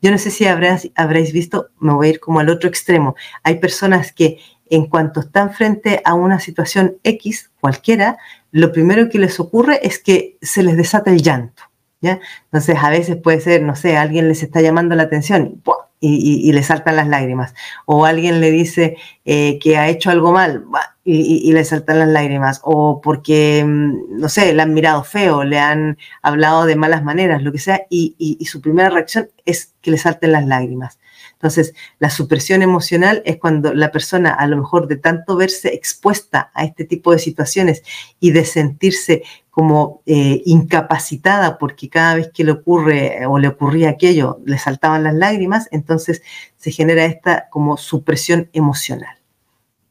Yo 0.00 0.10
no 0.10 0.18
sé 0.18 0.30
si 0.30 0.46
habréis 0.46 1.32
visto, 1.32 1.68
me 1.80 1.92
voy 1.92 2.06
a 2.06 2.10
ir 2.10 2.20
como 2.20 2.38
al 2.38 2.48
otro 2.48 2.68
extremo. 2.68 3.16
Hay 3.42 3.56
personas 3.56 4.12
que 4.12 4.38
en 4.70 4.86
cuanto 4.86 5.20
están 5.20 5.52
frente 5.52 6.00
a 6.04 6.14
una 6.14 6.40
situación 6.40 6.96
X, 7.02 7.50
cualquiera, 7.60 8.18
lo 8.50 8.72
primero 8.72 9.08
que 9.08 9.18
les 9.18 9.38
ocurre 9.40 9.80
es 9.86 9.98
que 9.98 10.36
se 10.40 10.62
les 10.62 10.76
desata 10.76 11.10
el 11.10 11.22
llanto. 11.22 11.62
¿ya? 12.00 12.20
Entonces, 12.44 12.76
a 12.80 12.90
veces 12.90 13.16
puede 13.16 13.40
ser, 13.40 13.62
no 13.62 13.76
sé, 13.76 13.96
alguien 13.96 14.28
les 14.28 14.42
está 14.42 14.60
llamando 14.60 14.94
la 14.94 15.04
atención 15.04 15.62
y, 16.00 16.48
y, 16.48 16.52
le 16.52 16.62
saltan 16.62 16.96
las 16.96 17.08
lágrimas. 17.08 17.54
O 17.84 18.04
alguien 18.04 18.40
le 18.40 18.50
dice 18.50 18.96
eh, 19.24 19.58
que 19.58 19.76
ha 19.76 19.88
hecho 19.88 20.10
algo 20.10 20.32
mal 20.32 20.64
y, 21.04 21.52
le 21.52 21.64
saltan 21.64 21.98
las 21.98 22.08
lágrimas. 22.08 22.60
O 22.62 23.00
porque, 23.00 23.64
mm, 23.66 24.18
no 24.18 24.28
sé, 24.28 24.52
le 24.54 24.62
han 24.62 24.74
mirado 24.74 25.04
feo, 25.04 25.44
le 25.44 25.58
han 25.58 25.98
hablado 26.22 26.66
de 26.66 26.76
malas 26.76 27.02
maneras, 27.02 27.42
lo 27.42 27.52
que 27.52 27.58
sea, 27.58 27.82
y 27.90 28.44
su 28.46 28.60
primera 28.60 28.90
reacción 28.90 29.28
es 29.44 29.74
que 29.82 29.90
le 29.90 29.98
salten 29.98 30.32
las 30.32 30.46
lágrimas. 30.46 30.98
Entonces, 31.38 31.72
la 32.00 32.10
supresión 32.10 32.62
emocional 32.62 33.22
es 33.24 33.36
cuando 33.36 33.72
la 33.72 33.92
persona, 33.92 34.34
a 34.34 34.48
lo 34.48 34.56
mejor 34.56 34.88
de 34.88 34.96
tanto 34.96 35.36
verse 35.36 35.72
expuesta 35.72 36.50
a 36.52 36.64
este 36.64 36.84
tipo 36.84 37.12
de 37.12 37.20
situaciones 37.20 37.84
y 38.18 38.32
de 38.32 38.44
sentirse 38.44 39.22
como 39.48 40.02
eh, 40.04 40.42
incapacitada 40.46 41.56
porque 41.58 41.88
cada 41.88 42.16
vez 42.16 42.32
que 42.34 42.42
le 42.42 42.50
ocurre 42.50 43.24
o 43.26 43.38
le 43.38 43.46
ocurría 43.46 43.90
aquello, 43.90 44.40
le 44.46 44.58
saltaban 44.58 45.04
las 45.04 45.14
lágrimas, 45.14 45.68
entonces 45.70 46.22
se 46.56 46.72
genera 46.72 47.04
esta 47.04 47.48
como 47.50 47.76
supresión 47.76 48.50
emocional. 48.52 49.16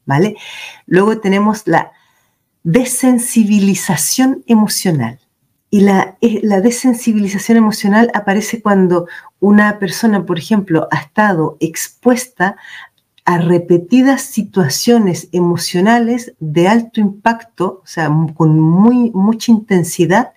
¿Vale? 0.04 0.36
Luego 0.84 1.18
tenemos 1.18 1.66
la 1.66 1.92
desensibilización 2.62 4.44
emocional. 4.46 5.18
Y 5.70 5.80
la, 5.80 6.16
desensibilización 6.62 7.58
emocional 7.58 8.10
aparece 8.14 8.62
cuando 8.62 9.06
una 9.38 9.78
persona, 9.78 10.24
por 10.24 10.38
ejemplo, 10.38 10.88
ha 10.90 10.96
estado 10.96 11.58
expuesta 11.60 12.56
a 13.26 13.36
repetidas 13.36 14.22
situaciones 14.22 15.28
emocionales 15.32 16.32
de 16.40 16.68
alto 16.68 17.00
impacto, 17.00 17.82
o 17.84 17.86
sea, 17.86 18.10
con 18.34 18.58
muy, 18.58 19.10
mucha 19.10 19.52
intensidad, 19.52 20.32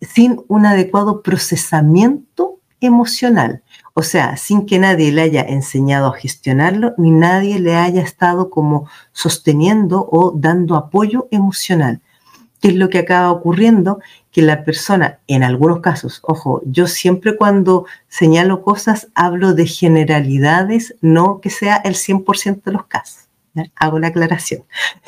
sin 0.00 0.40
un 0.48 0.64
adecuado 0.64 1.22
procesamiento 1.22 2.58
emocional. 2.80 3.62
O 3.92 4.02
sea, 4.02 4.36
sin 4.36 4.64
que 4.64 4.78
nadie 4.78 5.12
le 5.12 5.22
haya 5.22 5.42
enseñado 5.42 6.06
a 6.06 6.16
gestionarlo, 6.16 6.94
ni 6.96 7.10
nadie 7.10 7.58
le 7.58 7.74
haya 7.74 8.00
estado 8.00 8.48
como 8.48 8.88
sosteniendo 9.12 10.08
o 10.10 10.32
dando 10.34 10.76
apoyo 10.76 11.28
emocional. 11.30 12.00
¿Qué 12.60 12.68
es 12.68 12.74
lo 12.74 12.88
que 12.88 12.98
acaba 12.98 13.30
ocurriendo? 13.30 14.00
Que 14.32 14.42
la 14.42 14.64
persona, 14.64 15.20
en 15.28 15.42
algunos 15.42 15.80
casos, 15.80 16.20
ojo, 16.22 16.60
yo 16.64 16.86
siempre 16.86 17.36
cuando 17.36 17.86
señalo 18.08 18.62
cosas 18.62 19.08
hablo 19.14 19.54
de 19.54 19.66
generalidades, 19.66 20.96
no 21.00 21.40
que 21.40 21.50
sea 21.50 21.76
el 21.76 21.94
100% 21.94 22.62
de 22.64 22.72
los 22.72 22.86
casos. 22.86 23.28
Hago 23.76 23.98
la 23.98 24.08
aclaración. 24.08 24.64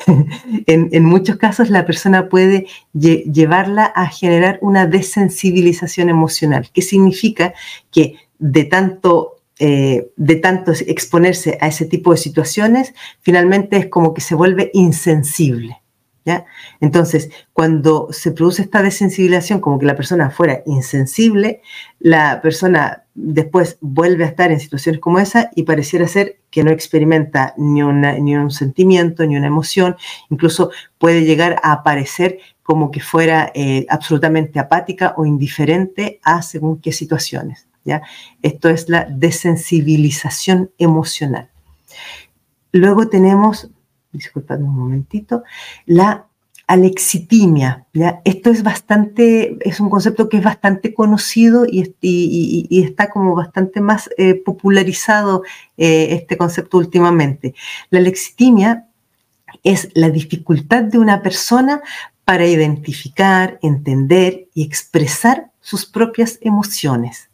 en, 0.65 1.05
muchos 1.05 1.37
casos 1.37 1.69
la 1.69 1.85
persona 1.85 2.27
puede 2.29 2.67
llevarla 2.93 3.85
a 3.85 4.07
generar 4.07 4.59
una 4.61 4.85
desensibilización 4.87 6.09
emocional, 6.09 6.69
que 6.73 6.81
significa 6.81 7.53
que 7.91 8.15
de 8.39 8.65
tanto 8.65 9.37
eh, 9.63 10.11
de 10.15 10.37
tanto 10.37 10.71
exponerse 10.71 11.59
a 11.61 11.67
ese 11.67 11.85
tipo 11.85 12.11
de 12.11 12.17
situaciones, 12.17 12.95
finalmente 13.19 13.77
es 13.77 13.87
como 13.87 14.11
que 14.11 14.21
se 14.21 14.33
vuelve 14.33 14.71
insensible. 14.73 15.80
¿Ya? 16.25 16.45
Entonces, 16.79 17.29
cuando 17.53 18.09
se 18.11 18.31
produce 18.31 18.61
esta 18.61 18.81
desensibilización, 18.81 19.59
como 19.59 19.79
que 19.79 19.85
la 19.85 19.95
persona 19.95 20.29
fuera 20.29 20.61
insensible, 20.65 21.61
la 21.99 22.41
persona 22.41 23.03
después 23.13 23.77
vuelve 23.81 24.23
a 24.23 24.27
estar 24.27 24.51
en 24.51 24.59
situaciones 24.59 25.01
como 25.01 25.19
esa 25.19 25.51
y 25.55 25.63
pareciera 25.63 26.07
ser 26.07 26.39
que 26.49 26.63
no 26.63 26.71
experimenta 26.71 27.53
ni, 27.57 27.83
un 27.83 28.51
sentimiento, 28.51 29.25
ni 29.25 29.37
una 29.37 29.47
emoción, 29.47 29.95
incluso 30.29 30.71
puede 30.97 31.23
llegar 31.23 31.59
a 31.63 31.73
aparecer 31.73 32.39
como 32.63 32.91
que 32.91 32.99
fuera 32.99 33.51
eh, 33.53 33.85
absolutamente 33.89 34.59
apática 34.59 35.13
o 35.17 35.25
indiferente 35.25 36.19
a 36.23 36.41
según 36.41 36.79
qué 36.79 36.91
situaciones. 36.91 37.67
Esto 38.41 38.69
es 38.69 38.89
la 38.89 39.05
desensibilización 39.09 40.71
emocional. 40.77 41.49
Luego 42.71 43.07
tenemos, 43.07 43.69
disculpadme 44.11 44.65
un 44.65 44.75
momentito, 44.75 45.43
la 45.85 46.27
alexitimia. 46.67 47.85
Esto 48.23 48.49
es 48.49 48.63
bastante, 48.63 49.57
es 49.59 49.81
un 49.81 49.89
concepto 49.89 50.29
que 50.29 50.37
es 50.37 50.43
bastante 50.43 50.93
conocido 50.93 51.65
y, 51.69 52.77
está 52.85 53.09
como 53.09 53.35
bastante 53.35 53.81
más 53.81 54.09
eh, 54.17 54.35
popularizado 54.35 55.43
eh, 55.77 56.09
este 56.11 56.37
concepto 56.37 56.77
últimamente. 56.77 57.55
La 57.89 57.99
alexitimia 57.99 58.87
es 59.63 59.89
la 59.95 60.09
dificultad 60.09 60.83
de 60.83 60.97
una 60.97 61.21
persona 61.21 61.81
para 62.23 62.45
identificar, 62.45 63.59
entender 63.61 64.47
y 64.53 64.63
expresar 64.63 65.51
sus 65.59 65.85
propias 65.85 66.39
emociones. 66.41 67.30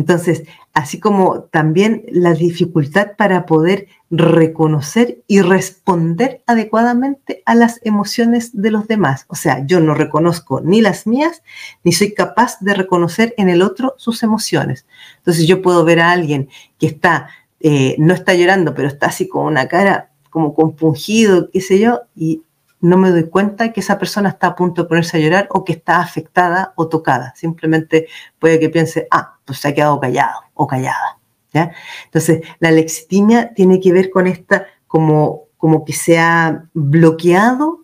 Entonces, 0.00 0.44
así 0.72 0.98
como 0.98 1.42
también 1.42 2.06
la 2.10 2.32
dificultad 2.32 3.08
para 3.18 3.44
poder 3.44 3.86
reconocer 4.10 5.18
y 5.26 5.42
responder 5.42 6.42
adecuadamente 6.46 7.42
a 7.44 7.54
las 7.54 7.80
emociones 7.82 8.58
de 8.58 8.70
los 8.70 8.88
demás. 8.88 9.26
O 9.28 9.34
sea, 9.34 9.66
yo 9.66 9.78
no 9.80 9.92
reconozco 9.92 10.62
ni 10.62 10.80
las 10.80 11.06
mías, 11.06 11.42
ni 11.84 11.92
soy 11.92 12.14
capaz 12.14 12.58
de 12.60 12.72
reconocer 12.72 13.34
en 13.36 13.50
el 13.50 13.60
otro 13.60 13.92
sus 13.98 14.22
emociones. 14.22 14.86
Entonces 15.18 15.46
yo 15.46 15.60
puedo 15.60 15.84
ver 15.84 16.00
a 16.00 16.12
alguien 16.12 16.48
que 16.78 16.86
está, 16.86 17.28
eh, 17.60 17.94
no 17.98 18.14
está 18.14 18.32
llorando, 18.32 18.74
pero 18.74 18.88
está 18.88 19.08
así 19.08 19.28
con 19.28 19.44
una 19.44 19.68
cara 19.68 20.12
como 20.30 20.54
compungido, 20.54 21.50
qué 21.50 21.60
sé 21.60 21.78
yo, 21.78 22.00
y 22.16 22.42
no 22.80 22.96
me 22.96 23.10
doy 23.10 23.28
cuenta 23.28 23.70
que 23.70 23.80
esa 23.80 23.98
persona 23.98 24.30
está 24.30 24.46
a 24.46 24.54
punto 24.54 24.82
de 24.82 24.88
ponerse 24.88 25.18
a 25.18 25.20
llorar 25.20 25.46
o 25.50 25.62
que 25.62 25.74
está 25.74 26.00
afectada 26.00 26.72
o 26.76 26.88
tocada. 26.88 27.34
Simplemente 27.36 28.08
puede 28.38 28.58
que 28.58 28.70
piense, 28.70 29.06
ah, 29.10 29.36
pues 29.50 29.58
se 29.58 29.66
ha 29.66 29.74
quedado 29.74 29.98
callado 29.98 30.42
o 30.54 30.68
callada. 30.68 31.18
¿ya? 31.52 31.72
Entonces, 32.04 32.42
la 32.60 32.70
lexitimia 32.70 33.52
tiene 33.52 33.80
que 33.80 33.92
ver 33.92 34.10
con 34.10 34.28
esta, 34.28 34.66
como, 34.86 35.46
como 35.56 35.84
que 35.84 35.92
se 35.92 36.20
ha 36.20 36.66
bloqueado 36.72 37.80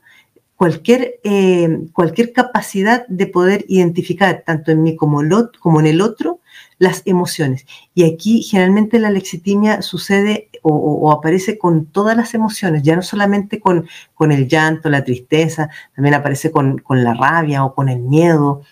cualquier, 0.55 1.19
eh, 1.25 1.89
cualquier 1.93 2.33
capacidad 2.33 3.05
de 3.09 3.27
poder 3.27 3.65
identificar, 3.67 4.45
tanto 4.47 4.71
en 4.71 4.85
mí 4.85 4.95
como, 4.95 5.21
como 5.59 5.81
en 5.81 5.87
el 5.87 6.01
otro, 6.01 6.39
las 6.79 7.03
emociones. 7.05 7.67
Y 7.93 8.05
aquí 8.05 8.43
generalmente 8.43 9.01
la 9.01 9.11
lexitimia 9.11 9.83
sucede 9.83 10.49
o, 10.63 11.13
aparece 11.13 11.59
con 11.59 11.87
todas 11.87 12.17
las 12.17 12.35
emociones, 12.35 12.83
ya 12.83 12.97
no 12.97 13.03
solamente 13.03 13.61
con, 13.61 13.87
con 14.15 14.33
el 14.33 14.49
llanto, 14.49 14.89
la 14.89 15.05
tristeza, 15.05 15.69
también 15.95 16.15
aparece 16.15 16.51
con, 16.51 16.83
la 16.89 17.15
rabia 17.15 17.65
o 17.65 17.75
con 17.75 17.89
el 17.89 18.01
miedo, 18.01 18.63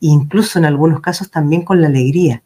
incluso 0.00 0.58
en 0.58 0.64
algunos 0.64 1.00
casos 1.00 1.30
también 1.30 1.62
con 1.62 1.80
la 1.80 1.88
alegría. 1.88 2.42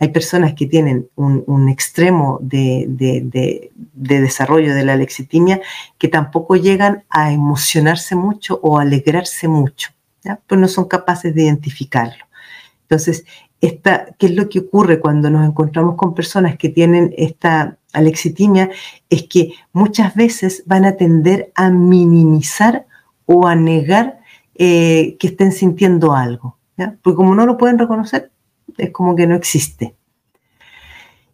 Hay 0.00 0.08
personas 0.08 0.54
que 0.54 0.66
tienen 0.66 1.08
un, 1.14 1.68
extremo 1.68 2.38
de, 2.42 2.86
de, 2.88 3.70
desarrollo 3.94 4.74
de 4.74 4.84
la 4.84 4.96
lexitimia 4.96 5.60
que 5.98 6.08
tampoco 6.08 6.56
llegan 6.56 7.04
a 7.08 7.32
emocionarse 7.32 8.16
mucho 8.16 8.58
o 8.62 8.78
alegrarse 8.78 9.46
mucho, 9.46 9.90
pues 10.46 10.60
no 10.60 10.68
son 10.68 10.86
capaces 10.86 11.34
de 11.34 11.44
identificarlo. 11.44 12.24
Entonces, 12.82 13.24
¿qué 13.60 14.26
es 14.26 14.34
lo 14.34 14.48
que 14.48 14.60
ocurre 14.60 15.00
cuando 15.00 15.30
nos 15.30 15.46
encontramos 15.46 15.96
con 15.96 16.14
personas 16.14 16.56
que 16.56 16.68
tienen 16.68 17.14
esta 17.16 17.78
alexitimia? 17.92 18.70
Es 19.08 19.22
que 19.24 19.54
muchas 19.72 20.14
veces 20.14 20.64
van 20.66 20.84
a 20.84 20.96
tender 20.96 21.52
a 21.54 21.70
minimizar 21.70 22.86
o 23.26 23.46
a 23.46 23.54
negar 23.54 24.20
eh, 24.56 25.16
que 25.18 25.28
estén 25.28 25.52
sintiendo 25.52 26.14
algo. 26.14 26.58
Porque 26.76 27.16
como 27.16 27.34
no 27.34 27.46
lo 27.46 27.56
pueden 27.56 27.78
reconocer, 27.78 28.30
es 28.76 28.90
como 28.90 29.14
que 29.14 29.26
no 29.26 29.34
existe. 29.34 29.94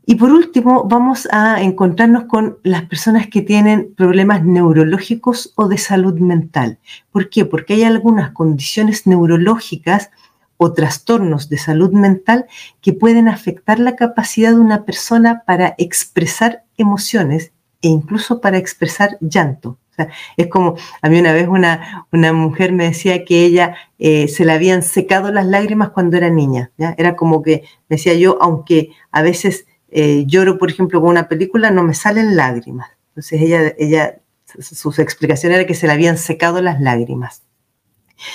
Y 0.07 0.17
por 0.17 0.33
último, 0.33 0.85
vamos 0.89 1.29
a 1.31 1.63
encontrarnos 1.63 2.25
con 2.25 2.59
las 2.65 2.83
personas 2.87 3.29
que 3.29 3.43
tienen 3.43 3.95
problemas 3.95 4.45
neurológicos 4.45 5.53
o 5.57 5.69
de 5.69 5.79
salud 5.79 6.19
mental. 6.19 6.79
¿Por 7.13 7.31
qué? 7.31 7.45
Porque 7.45 7.75
hay 7.75 7.85
algunas 7.85 8.33
condiciones 8.33 9.07
neurológicas 9.07 10.11
o 10.57 10.73
trastornos 10.73 11.49
de 11.49 11.59
salud 11.59 11.93
mental 11.93 12.47
que 12.81 12.93
pueden 12.93 13.29
afectar 13.29 13.79
la 13.79 13.97
capacidad 13.97 14.51
de 14.51 14.61
una 14.61 14.85
persona 14.85 15.43
para 15.47 15.75
expresar 15.79 16.65
emociones 16.77 17.53
e 17.81 17.89
incluso 17.89 18.41
para 18.41 18.59
expresar 18.59 19.17
llanto. 19.21 19.79
es 20.37 20.47
como, 20.49 20.77
a 21.03 21.09
mí 21.09 21.21
una 21.21 21.33
vez 21.33 21.49
una, 21.49 22.07
una 22.13 22.33
mujer 22.33 22.73
me 22.73 22.85
decía 22.85 23.25
que 23.25 23.45
ella 23.45 23.75
eh, 23.99 24.29
se 24.29 24.45
le 24.45 24.53
habían 24.53 24.83
secado 24.83 25.33
las 25.33 25.47
lágrimas 25.47 25.91
cuando 25.91 26.17
era 26.17 26.31
niña. 26.31 26.71
¿ya? 26.77 26.95
Era 26.99 27.17
como 27.17 27.43
que, 27.43 27.65
me 27.89 27.97
decía 27.97 28.15
yo, 28.15 28.39
aunque 28.41 28.91
a 29.11 29.23
veces 29.23 29.67
eh, 29.91 30.25
lloro, 30.27 30.59
por 30.59 30.71
ejemplo, 30.71 31.01
con 31.01 31.11
una 31.11 31.29
película, 31.29 31.71
no 31.71 31.83
me 31.83 31.95
salen 31.95 32.37
lágrimas. 32.37 32.91
Entonces 33.09 33.43
ella, 33.43 33.75
ella, 33.79 34.21
su 34.61 34.91
explicación 34.99 35.53
era 35.53 35.67
que 35.67 35.75
se 35.75 35.87
le 35.87 35.93
habían 35.93 36.19
secado 36.19 36.61
las 36.63 36.81
lágrimas. 36.81 37.43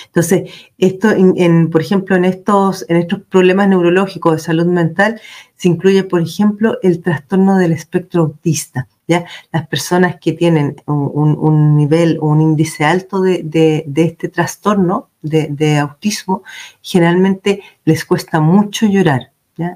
Entonces, 0.08 0.52
esto, 0.78 1.12
en, 1.12 1.70
por 1.70 1.82
ejemplo, 1.82 2.16
en 2.16 2.26
estos, 2.26 2.86
en 2.90 2.98
estos 2.98 3.22
problemas 3.22 3.68
neurológicos 3.68 4.34
de 4.34 4.40
salud 4.40 4.66
mental, 4.66 5.22
se 5.56 5.68
incluye, 5.68 6.04
por 6.04 6.22
ejemplo, 6.22 6.78
el 6.82 7.02
trastorno 7.02 7.58
del 7.58 7.72
espectro 7.72 8.24
autista. 8.24 8.88
Las 9.08 9.68
personas 9.68 10.18
que 10.20 10.34
tienen 10.34 10.76
un, 10.88 11.76
nivel 11.76 12.18
o 12.22 12.28
un 12.28 12.42
índice 12.42 12.84
alto 12.84 13.22
de, 13.22 13.86
este 13.96 14.30
trastorno 14.30 15.10
de, 15.22 15.78
autismo, 15.78 16.44
generalmente 16.82 17.62
les 17.84 18.06
cuesta 18.06 18.40
mucho 18.40 18.88
llorar. 18.88 19.32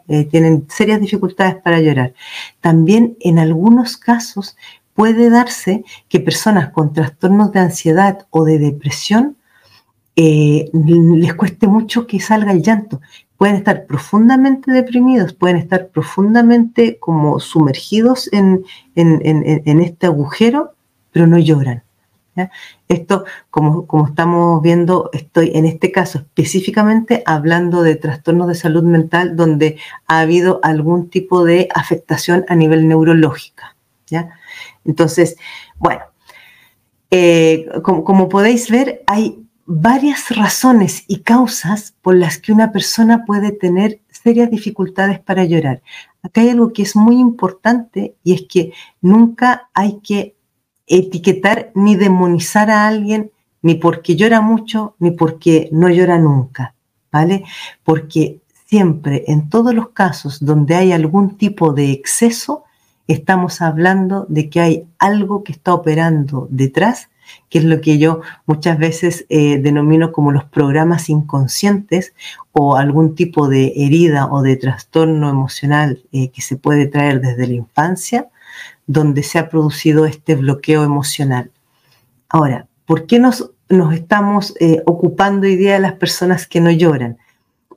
Eh, 0.10 0.26
tienen 0.26 0.66
serias 0.70 1.00
dificultades 1.00 1.56
para 1.56 1.80
llorar. 1.80 2.14
También 2.60 3.16
en 3.22 3.40
algunos 3.40 3.96
casos 3.96 4.58
puede 4.94 5.30
darse 5.30 5.86
que 6.10 6.20
personas 6.20 6.72
con 6.72 6.92
trastornos 6.92 7.54
de 7.54 7.60
ansiedad 7.60 8.28
o 8.32 8.44
de 8.44 8.60
depresión 8.60 9.38
eh, 10.22 10.70
les 10.74 11.34
cueste 11.34 11.66
mucho 11.66 12.06
que 12.06 12.20
salga 12.20 12.52
el 12.52 12.62
llanto. 12.62 13.00
Pueden 13.38 13.56
estar 13.56 13.86
profundamente 13.86 14.70
deprimidos, 14.70 15.32
pueden 15.32 15.56
estar 15.56 15.88
profundamente 15.88 17.00
como 17.00 17.40
sumergidos 17.40 18.30
en, 18.34 18.66
este 18.96 20.08
agujero, 20.08 20.74
pero 21.14 21.26
no 21.26 21.38
lloran. 21.38 21.84
Esto, 22.90 23.24
como, 23.50 23.88
como 23.88 24.08
estamos 24.08 24.62
viendo, 24.62 25.10
estoy 25.14 25.52
en 25.56 25.66
este 25.66 25.90
caso 25.90 26.20
específicamente 26.20 27.24
hablando 27.26 27.82
de 27.82 27.96
trastornos 27.96 28.50
de 28.50 28.56
salud 28.56 28.84
mental 28.84 29.38
donde 29.38 29.78
ha 30.06 30.20
habido 30.20 30.60
algún 30.64 31.10
tipo 31.10 31.46
de 31.46 31.70
afectación 31.74 32.44
a 32.50 32.56
nivel 32.56 32.90
neurológica. 32.90 33.78
¿ya? 34.08 34.32
Entonces, 34.84 35.38
bueno, 35.78 36.02
eh, 37.10 37.68
como, 37.84 38.04
como 38.04 38.28
podéis 38.28 38.70
ver, 38.70 39.02
hay 39.08 39.46
varias 39.72 40.36
razones 40.36 41.04
y 41.08 41.20
causas 41.20 41.94
por 42.02 42.16
las 42.16 42.40
que 42.40 42.52
una 42.52 42.72
persona 42.72 43.24
puede 43.24 43.52
tener 43.52 44.00
serias 44.10 44.50
dificultades 44.50 45.20
para 45.20 45.46
llorar. 45.46 45.84
acá 46.24 46.42
hay 46.42 46.50
algo 46.50 46.74
que 46.74 46.82
es 46.82 46.96
muy 46.96 47.20
importante 47.20 48.16
y 48.24 48.34
es 48.34 48.46
que 48.50 48.74
nunca 49.00 49.70
hay 49.76 50.00
que 50.00 50.36
etiquetar 50.88 51.72
ni 51.76 51.96
demonizar 51.96 52.72
a 52.72 52.88
alguien 52.88 53.32
ni 53.62 53.76
porque 53.76 54.16
llora 54.16 54.42
mucho 54.42 54.96
ni 54.98 55.12
porque 55.12 55.70
no 55.72 55.88
llora 55.88 56.18
nunca, 56.18 56.74
¿vale? 57.12 57.44
Porque 57.84 58.40
siempre 58.66 59.26
en 59.28 59.50
todos 59.50 59.76
los 59.76 59.90
casos 59.90 60.44
donde 60.44 60.74
hay 60.74 60.94
algún 60.94 61.38
tipo 61.38 61.74
de 61.74 61.92
exceso, 61.92 62.64
estamos 63.08 63.62
hablando 63.62 64.26
de 64.30 64.50
que 64.50 64.62
hay 64.62 64.88
algo 64.98 65.44
que 65.44 65.52
está 65.52 65.76
operando 65.76 66.48
detrás, 66.50 67.10
que 67.50 67.60
es 67.60 67.64
lo 67.64 67.82
que 67.82 67.98
yo 67.98 68.22
muchas 68.46 68.78
veces 68.78 69.26
eh, 69.30 69.60
denomino 69.60 70.12
como 70.12 70.32
los 70.32 70.46
programas 70.46 71.10
inconscientes 71.10 72.14
o 72.52 72.76
algún 72.76 73.16
tipo 73.16 73.48
de 73.48 73.74
herida 73.76 74.28
o 74.28 74.42
de 74.42 74.56
trastorno 74.56 75.30
emocional 75.30 76.04
eh, 76.12 76.30
que 76.30 76.42
se 76.42 76.58
puede 76.58 76.88
traer 76.88 77.22
desde 77.22 77.48
la 77.48 77.54
infancia, 77.54 78.30
donde 78.88 79.24
se 79.24 79.40
ha 79.40 79.50
producido 79.50 80.06
este 80.06 80.36
bloqueo 80.36 80.84
emocional. 80.84 81.52
Ahora, 82.28 82.68
¿por 82.86 83.06
qué 83.06 83.20
nos, 83.20 83.52
nos 83.70 83.94
estamos 83.94 84.56
eh, 84.60 84.82
ocupando 84.86 85.48
hoy 85.48 85.56
día 85.56 85.74
de 85.74 85.80
las 85.80 85.94
personas 85.94 86.48
que 86.48 86.62
no 86.62 86.72
lloran? 86.72 87.18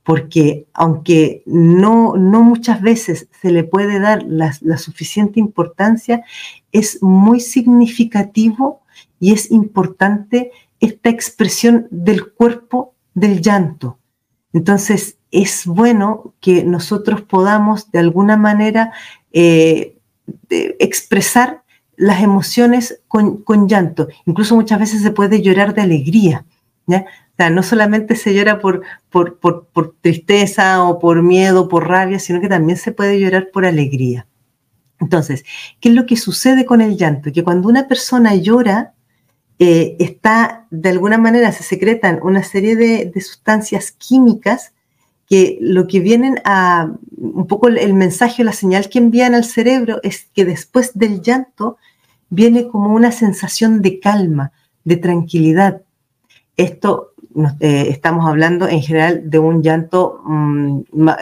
porque 0.02 0.66
aunque 0.72 1.42
no, 1.46 2.16
no 2.16 2.42
muchas 2.42 2.80
veces 2.80 3.28
se 3.40 3.50
le 3.50 3.64
puede 3.64 4.00
dar 4.00 4.24
la, 4.24 4.52
suficiente 4.76 5.38
importancia, 5.38 6.24
es 6.72 7.02
muy 7.02 7.40
significativo 7.40 8.81
y 9.22 9.32
es 9.32 9.52
importante 9.52 10.50
esta 10.80 11.08
expresión 11.08 11.86
del 11.92 12.32
cuerpo 12.32 12.96
del 13.14 13.40
llanto. 13.40 14.00
Entonces, 14.52 15.16
es 15.30 15.64
bueno 15.64 16.34
que 16.40 16.64
nosotros 16.64 17.22
podamos 17.22 17.92
de 17.92 18.00
alguna 18.00 18.36
manera 18.36 18.92
eh, 19.32 19.96
expresar 20.50 21.62
las 21.96 22.20
emociones 22.20 23.00
con, 23.06 23.44
con, 23.44 23.68
llanto. 23.68 24.08
Incluso 24.26 24.56
muchas 24.56 24.80
veces 24.80 25.02
se 25.02 25.12
puede 25.12 25.40
llorar 25.40 25.72
de 25.72 25.82
alegría. 25.82 26.44
¿ya? 26.88 27.06
O 27.34 27.36
sea, 27.36 27.48
no 27.48 27.62
solamente 27.62 28.16
se 28.16 28.34
llora 28.34 28.58
por, 28.58 28.82
por, 29.08 29.38
por, 29.38 29.94
tristeza 30.00 30.82
o 30.82 30.98
por 30.98 31.22
miedo, 31.22 31.68
por 31.68 31.86
rabia, 31.86 32.18
sino 32.18 32.40
que 32.40 32.48
también 32.48 32.76
se 32.76 32.90
puede 32.90 33.20
llorar 33.20 33.50
por 33.52 33.66
alegría. 33.66 34.26
Entonces, 34.98 35.44
¿qué 35.78 35.90
es 35.90 35.94
lo 35.94 36.06
que 36.06 36.16
sucede 36.16 36.66
con 36.66 36.80
el 36.80 36.96
llanto? 36.96 37.30
Que 37.30 37.44
cuando 37.44 37.68
una 37.68 37.86
persona 37.86 38.34
llora, 38.34 38.94
eh, 39.64 39.94
está, 40.00 40.66
de 40.70 40.88
alguna 40.88 41.18
manera, 41.18 41.52
se 41.52 41.62
secretan 41.62 42.18
una 42.24 42.42
serie 42.42 42.74
de, 42.74 43.12
sustancias 43.20 43.92
químicas 43.92 44.72
que 45.28 45.56
lo 45.60 45.86
que 45.86 46.00
vienen 46.00 46.40
a, 46.44 46.90
un 47.16 47.46
poco 47.46 47.68
el 47.68 47.94
mensaje 47.94 48.42
o 48.42 48.44
la 48.44 48.54
señal 48.54 48.88
que 48.88 48.98
envían 48.98 49.36
al 49.36 49.44
cerebro 49.44 50.00
es 50.02 50.26
que 50.34 50.44
después 50.44 50.98
del 50.98 51.22
llanto 51.22 51.76
viene 52.28 52.66
como 52.66 52.92
una 52.92 53.12
sensación 53.12 53.82
de 53.82 54.00
calma, 54.00 54.50
de 54.82 54.96
tranquilidad. 54.96 55.82
Esto 56.56 57.12
eh, 57.60 57.86
estamos 57.88 58.28
hablando 58.28 58.66
en 58.66 58.82
general 58.82 59.30
de 59.30 59.38
un 59.38 59.62
llanto 59.62 60.22
mm, 60.24 60.80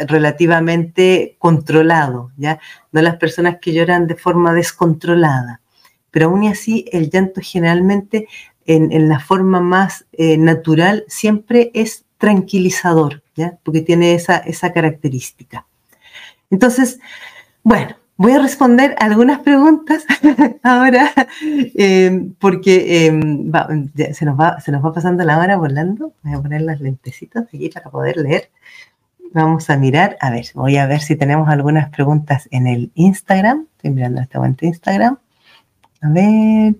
relativamente 0.09 1.37
controlado, 1.38 2.30
¿ya? 2.38 2.59
No 2.90 3.02
las 3.02 3.16
personas 3.16 3.59
que 3.61 3.75
lloran 3.75 4.06
de 4.06 4.14
forma 4.14 4.54
descontrolada. 4.54 5.61
Pero 6.10 6.26
aún 6.26 6.46
así, 6.46 6.86
el 6.92 7.10
llanto 7.10 7.40
generalmente 7.42 8.28
en, 8.66 9.08
la 9.08 9.18
forma 9.18 9.60
más 9.60 10.06
eh, 10.12 10.36
natural 10.36 11.04
siempre 11.08 11.70
es 11.74 12.04
tranquilizador, 12.18 13.22
¿ya? 13.34 13.58
Porque 13.62 13.80
tiene 13.80 14.14
esa, 14.14 14.38
esa 14.38 14.72
característica. 14.72 15.66
Entonces, 16.50 17.00
bueno, 17.62 17.96
Voy 18.20 18.32
a 18.32 18.38
responder 18.38 18.94
algunas 18.98 19.38
preguntas 19.38 20.04
ahora, 20.62 21.10
em, 21.40 22.34
porque 22.34 23.06
em, 23.06 23.50
se, 24.12 24.26
nos 24.26 24.38
va, 24.38 24.60
se 24.60 24.70
nos 24.70 24.84
va 24.84 24.92
pasando 24.92 25.25
la 25.25 25.38
hora 25.38 25.56
volando. 25.56 26.12
Voy 26.23 26.34
a 26.34 26.42
poner 26.42 26.60
las 26.60 26.82
lentecitas 26.82 27.44
aquí 27.44 27.70
para 27.70 27.88
poder 27.88 28.18
leer. 28.18 28.50
Vamos 29.32 29.70
a 29.70 29.78
mirar, 29.78 30.18
a 30.20 30.30
ver, 30.30 30.44
voy 30.52 30.76
a 30.76 30.86
ver 30.86 31.00
si 31.00 31.16
tenemos 31.16 31.49
algunas 31.49 31.88
preguntas 31.88 32.46
en 32.50 32.66
el 32.66 32.90
Instagram. 32.94 33.66
Estoy 33.76 33.92
mirando 33.92 34.20
este 34.20 34.36
momento 34.36 34.66
Instagram. 34.66 35.16
A 36.02 36.08
ver. 36.10 36.75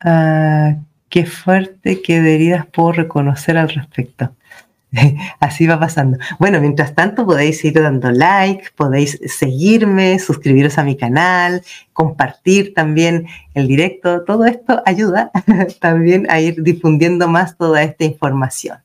Ah, 0.00 0.76
qué 1.08 1.26
fuerte, 1.26 2.00
qué 2.02 2.16
heridas 2.16 2.66
puedo 2.66 2.92
reconocer 2.92 3.56
al 3.58 3.68
respecto. 3.68 4.34
Así 5.40 5.66
va 5.66 5.80
pasando. 5.80 6.18
Bueno, 6.38 6.60
mientras 6.60 6.94
tanto 6.94 7.26
podéis 7.26 7.64
ir 7.64 7.74
dando 7.74 8.10
like, 8.12 8.68
podéis 8.76 9.18
seguirme, 9.26 10.18
suscribiros 10.18 10.78
a 10.78 10.84
mi 10.84 10.96
canal, 10.96 11.62
compartir 11.92 12.74
también 12.74 13.26
el 13.54 13.66
directo. 13.66 14.24
Todo 14.24 14.44
esto 14.46 14.82
ayuda 14.86 15.30
también 15.80 16.26
a 16.30 16.40
ir 16.40 16.62
difundiendo 16.62 17.28
más 17.28 17.56
toda 17.56 17.82
esta 17.82 18.04
información. 18.04 18.78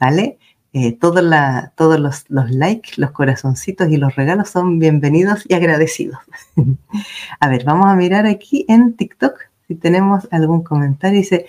¿Vale? 0.00 0.38
Eh, 0.74 0.92
todos 0.92 1.22
los, 1.22 2.50
likes, 2.50 2.92
los 2.96 3.10
corazoncitos 3.12 3.88
y 3.88 3.96
los 3.96 4.14
regalos 4.16 4.50
son 4.50 4.78
bienvenidos 4.78 5.44
y 5.48 5.54
agradecidos. 5.54 6.18
a 7.40 7.48
ver, 7.48 7.64
vamos 7.64 7.86
a 7.86 7.94
mirar 7.94 8.26
aquí 8.26 8.66
en 8.68 8.94
TikTok 8.94 9.38
si 9.66 9.74
tenemos 9.74 10.28
algún 10.30 10.62
comentario. 10.62 11.18
Dice, 11.18 11.46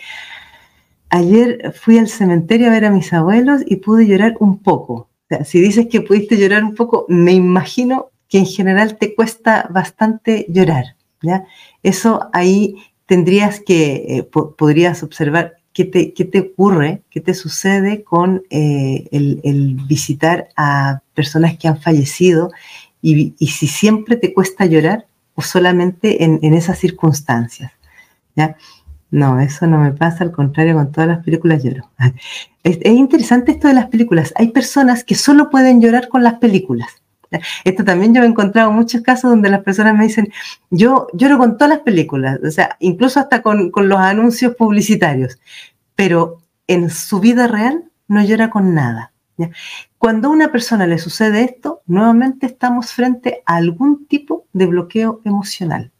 ayer 1.10 1.74
fui 1.78 1.98
al 1.98 2.08
cementerio 2.08 2.68
a 2.68 2.72
ver 2.72 2.86
a 2.86 2.92
mis 2.92 3.12
abuelos 3.12 3.62
y 3.66 3.78
pude 3.78 4.08
llorar 4.08 4.36
un 4.40 4.60
poco. 4.60 5.10
Si 5.44 5.60
dices 5.60 5.88
que 5.88 6.02
pudiste 6.02 6.38
llorar 6.38 6.64
un 6.64 6.74
poco, 6.74 7.06
me 7.10 7.34
imagino 7.34 8.12
que 8.30 8.40
en 8.40 8.46
general 8.46 8.98
te 8.98 9.16
cuesta 9.16 9.68
bastante 9.70 10.46
llorar. 10.50 10.96
¿ya? 11.22 11.44
Eso 11.84 12.30
ahí 12.32 12.76
tendrías 13.06 13.60
que, 13.60 14.06
eh, 14.08 14.24
podrías 14.24 15.04
observar 15.04 15.59
qué 15.74 15.86
te, 15.86 16.14
qué 16.14 16.26
te, 16.26 16.40
ocurre, 16.40 17.02
qué 17.10 17.22
te 17.22 17.34
sucede 17.34 18.04
con 18.04 18.44
eh, 18.50 19.08
el, 19.12 19.76
visitar 19.88 20.50
a 20.56 21.02
personas 21.14 21.58
que 21.58 21.68
han 21.68 21.82
fallecido 21.82 22.52
y, 23.02 23.34
si 23.40 23.68
siempre 23.68 24.18
te 24.18 24.34
cuesta 24.34 24.66
llorar 24.66 25.08
o 25.36 25.42
solamente 25.42 26.24
en, 26.24 26.40
en 26.42 26.54
esas 26.54 26.80
circunstancias. 26.80 27.72
¿ya? 28.36 28.58
No, 29.12 29.40
eso 29.40 29.66
no 29.66 29.80
me 29.80 29.92
pasa, 29.92 30.24
al 30.24 30.32
contrario, 30.32 30.76
con 30.76 30.92
todas 30.92 31.08
las 31.08 31.24
películas 31.24 31.64
lloro. 31.64 31.90
Es, 32.62 32.78
interesante 32.86 33.54
esto 33.54 33.70
de 33.70 33.74
las 33.74 33.88
películas. 33.88 34.34
Hay 34.36 34.50
personas 34.50 35.04
que 35.06 35.16
solo 35.16 35.50
pueden 35.50 35.82
llorar 35.82 36.10
con 36.10 36.24
las 36.24 36.36
películas. 36.36 36.99
Esto 37.63 37.84
también 37.84 38.13
yo 38.13 38.24
he 38.24 38.26
encontrado 38.26 38.72
muchos 38.72 39.02
casos 39.02 39.30
donde 39.30 39.50
las 39.50 39.63
personas 39.63 39.96
me 39.96 40.06
dicen, 40.06 40.30
yo 40.70 41.08
lloro 41.13 41.38
con 41.38 41.58
todas 41.58 41.70
las 41.70 41.84
películas, 41.84 42.39
o 42.44 42.52
sea, 42.52 42.76
incluso 42.80 43.20
hasta 43.20 43.42
con, 43.42 43.72
con 43.72 43.89
los 43.89 44.00
anuncios 44.00 44.56
publicitarios, 44.56 45.39
pero 45.96 46.39
en 46.68 46.89
su 46.89 47.20
vida 47.20 47.48
real 47.48 47.86
no 48.08 48.24
llora 48.24 48.50
con 48.50 48.74
nada. 48.74 49.13
Cuando 49.98 50.28
a 50.28 50.32
una 50.32 50.52
persona 50.52 50.88
le 50.88 50.98
sucede 50.98 51.44
esto, 51.44 51.82
nuevamente 51.86 52.46
estamos 52.46 52.92
frente 52.92 53.42
a 53.46 53.56
algún 53.56 54.06
tipo 54.06 54.46
de 54.54 54.65
bloqueo 54.65 55.22
emocional. 55.26 55.92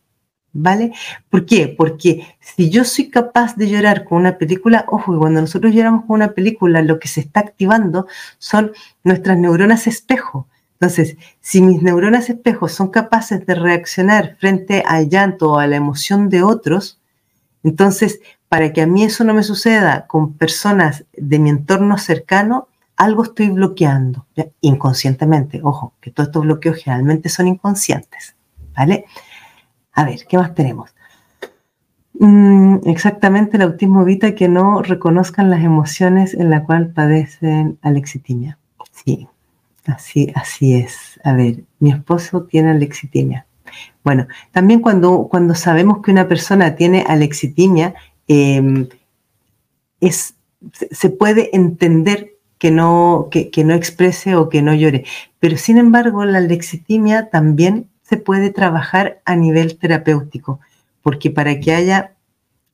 ¿Vale? 0.52 0.94
¿Por 1.30 1.46
qué? 1.46 1.68
Porque 1.68 2.26
si 2.40 2.72
yo 2.72 2.84
soy 2.84 3.10
capaz 3.10 3.56
de 3.56 3.70
llorar 3.70 4.04
con 4.04 4.18
una 4.18 4.40
película, 4.40 4.84
ojo, 4.88 5.18
cuando 5.20 5.42
nosotros 5.42 5.74
lloramos 5.74 6.06
con 6.06 6.16
una 6.16 6.32
película, 6.32 6.82
lo 6.82 7.00
que 7.00 7.08
se 7.08 7.22
está 7.22 7.42
activando 7.42 8.08
son 8.40 8.72
nuestras 9.04 9.38
neuronas 9.38 9.86
espejo. 9.86 10.48
Entonces, 10.80 11.18
si 11.42 11.62
mis 11.62 11.82
neuronas 11.82 12.30
espejo 12.30 12.70
son 12.70 12.90
capaces 12.90 13.46
de 13.46 13.54
reaccionar 13.54 14.38
frente 14.40 14.84
al 14.88 15.10
llanto 15.10 15.52
o 15.52 15.60
a 15.60 15.68
la 15.68 15.76
emoción 15.76 16.30
de 16.30 16.42
otros, 16.42 17.00
entonces, 17.64 18.22
para 18.48 18.72
que 18.72 18.82
a 18.82 18.88
mí 18.88 19.04
eso 19.04 19.26
no 19.26 19.34
me 19.34 19.44
suceda 19.44 20.08
con 20.08 20.34
personas 20.34 21.06
de 21.18 21.40
mi 21.40 21.50
entorno 21.50 21.98
cercano, 21.98 22.70
algo 22.96 23.24
estoy 23.24 23.50
bloqueando, 23.50 24.26
inconscientemente. 24.62 25.60
Ojo, 25.64 25.94
que 26.00 26.12
todos 26.12 26.30
estos 26.30 26.44
bloqueos 26.44 26.78
generalmente 26.78 27.28
son 27.28 27.48
inconscientes, 27.48 28.36
¿vale? 28.76 29.06
A 29.94 30.06
ver, 30.06 30.26
¿qué 30.28 30.38
más 30.38 30.56
tenemos? 30.56 30.92
Mm, 32.14 32.80
exactamente, 32.86 33.58
el 33.58 33.64
autismo 33.64 34.02
evita 34.02 34.34
que 34.34 34.48
no 34.48 34.82
reconozcan 34.82 35.50
las 35.50 35.64
emociones 35.64 36.34
en 36.34 36.50
la 36.50 36.64
cual 36.64 36.92
padecen 36.92 37.80
alexitimia. 37.82 38.58
Sí, 38.92 39.28
así, 39.90 40.32
así 40.36 40.76
es. 40.76 41.20
A 41.24 41.34
ver, 41.34 41.64
mi 41.80 41.92
esposo 41.92 42.44
tiene 42.44 42.72
alexitimia. 42.72 43.46
Bueno, 44.04 44.28
también 44.52 44.80
cuando, 44.80 45.28
cuando 45.30 45.56
sabemos 45.56 46.02
que 46.02 46.12
una 46.12 46.28
persona 46.28 46.76
tiene 46.76 47.04
alexitimia, 47.08 47.94
em, 48.28 48.88
es, 50.00 50.36
se 50.92 51.10
puede 51.10 51.56
entender 51.56 52.34
que 52.58 52.72
no, 52.72 53.28
que, 53.32 53.50
que 53.50 53.64
no 53.64 53.74
exprese 53.74 54.36
o 54.36 54.50
que 54.50 54.62
no 54.62 54.74
llore. 54.74 55.06
Pero 55.40 55.58
sin 55.58 55.78
embargo, 55.78 56.26
la 56.26 56.40
alexitimia 56.40 57.30
también 57.30 57.90
se 58.02 58.18
puede 58.18 58.50
trabajar 58.50 59.22
a 59.26 59.36
nivel 59.36 59.78
terapéutico, 59.78 60.60
porque 61.02 61.30
para 61.30 61.60
que 61.60 61.74
haya 61.74 62.14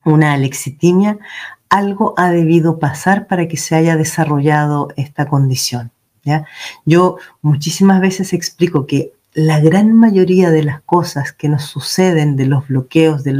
una 0.04 0.32
alexitimia, 0.32 1.18
algo 1.68 2.14
ha 2.16 2.30
debido 2.30 2.78
pasar 2.78 3.26
para 3.26 3.48
que 3.48 3.56
se 3.56 3.74
haya 3.74 3.96
desarrollado 3.96 4.88
esta 4.96 5.26
condición. 5.26 5.90
Yo 6.84 7.16
muchísimas 7.42 8.00
veces 8.00 8.32
explico 8.32 8.86
que 8.86 9.12
la 9.36 9.60
gran 9.60 9.92
mayoría 9.92 10.50
de 10.50 10.62
las 10.62 10.80
cosas 10.80 11.30
que 11.30 11.50
nos 11.50 11.64
suceden, 11.64 12.36
de 12.36 12.46
los 12.46 12.68
bloqueos, 12.68 13.22
de, 13.22 13.38